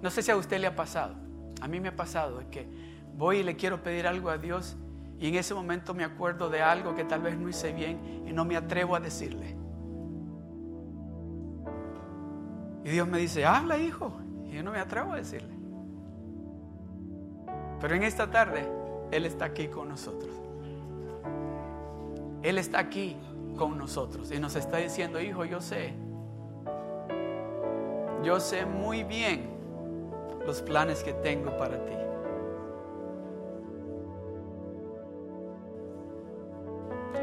No 0.00 0.10
sé 0.10 0.22
si 0.22 0.30
a 0.30 0.36
usted 0.36 0.60
le 0.60 0.66
ha 0.66 0.76
pasado, 0.76 1.14
a 1.60 1.68
mí 1.68 1.80
me 1.80 1.88
ha 1.88 1.96
pasado 1.96 2.42
que 2.50 2.68
voy 3.16 3.38
y 3.38 3.42
le 3.42 3.56
quiero 3.56 3.82
pedir 3.82 4.06
algo 4.06 4.30
a 4.30 4.38
Dios 4.38 4.76
y 5.18 5.28
en 5.28 5.36
ese 5.36 5.54
momento 5.54 5.94
me 5.94 6.04
acuerdo 6.04 6.50
de 6.50 6.60
algo 6.60 6.94
que 6.94 7.04
tal 7.04 7.22
vez 7.22 7.38
no 7.38 7.48
hice 7.48 7.72
bien 7.72 8.24
y 8.26 8.32
no 8.32 8.44
me 8.44 8.56
atrevo 8.56 8.96
a 8.96 9.00
decirle. 9.00 9.63
Y 12.84 12.90
Dios 12.90 13.08
me 13.08 13.18
dice, 13.18 13.46
habla 13.46 13.78
hijo. 13.78 14.12
Y 14.46 14.52
yo 14.52 14.62
no 14.62 14.70
me 14.70 14.78
atrevo 14.78 15.12
a 15.12 15.16
decirle. 15.16 15.54
Pero 17.80 17.94
en 17.94 18.02
esta 18.02 18.30
tarde, 18.30 18.68
Él 19.10 19.26
está 19.26 19.46
aquí 19.46 19.68
con 19.68 19.88
nosotros. 19.88 20.30
Él 22.42 22.58
está 22.58 22.78
aquí 22.78 23.16
con 23.56 23.78
nosotros 23.78 24.30
y 24.30 24.38
nos 24.38 24.54
está 24.54 24.76
diciendo, 24.76 25.20
hijo, 25.20 25.46
yo 25.46 25.60
sé, 25.60 25.94
yo 28.22 28.38
sé 28.38 28.66
muy 28.66 29.02
bien 29.02 29.48
los 30.46 30.60
planes 30.60 31.02
que 31.02 31.14
tengo 31.14 31.56
para 31.56 31.82
ti. 31.84 31.92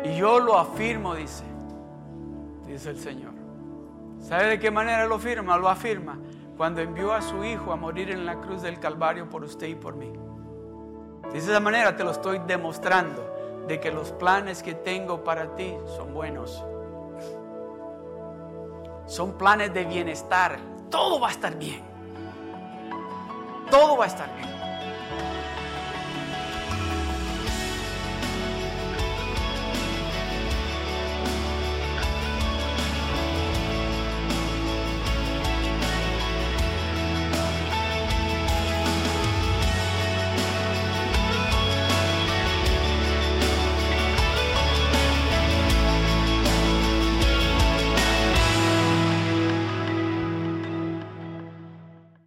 Y 0.06 0.18
yo 0.18 0.40
lo 0.40 0.58
afirmo, 0.58 1.14
dice, 1.14 1.44
dice 2.66 2.90
el 2.90 2.98
Señor. 2.98 3.41
¿Sabe 4.22 4.46
de 4.46 4.60
qué 4.60 4.72
manera 4.72 5.06
lo 5.06 5.16
afirma? 5.16 5.58
Lo 5.58 5.68
afirma 5.68 6.18
cuando 6.56 6.82
envió 6.82 7.14
a 7.14 7.22
su 7.22 7.44
Hijo 7.44 7.74
a 7.74 7.76
morir 7.76 8.12
en 8.12 8.26
la 8.26 8.40
cruz 8.40 8.62
del 8.62 8.80
Calvario 8.80 9.28
por 9.30 9.44
usted 9.44 9.68
y 9.68 9.76
por 9.76 9.96
mí. 9.96 10.14
De 11.32 11.38
esa 11.38 11.60
manera 11.60 11.96
te 11.96 12.04
lo 12.04 12.12
estoy 12.12 12.40
demostrando 12.46 13.28
de 13.68 13.80
que 13.80 13.92
los 13.92 14.12
planes 14.12 14.62
que 14.62 14.76
tengo 14.76 15.24
para 15.24 15.56
ti 15.56 15.76
son 15.98 16.14
buenos. 16.14 16.64
Son 19.08 19.34
planes 19.38 19.74
de 19.74 19.86
bienestar. 19.86 20.60
Todo 20.90 21.20
va 21.20 21.30
a 21.30 21.32
estar 21.32 21.58
bien. 21.58 21.82
Todo 23.70 23.98
va 23.98 24.06
a 24.06 24.08
estar 24.08 24.34
bien. 24.36 24.61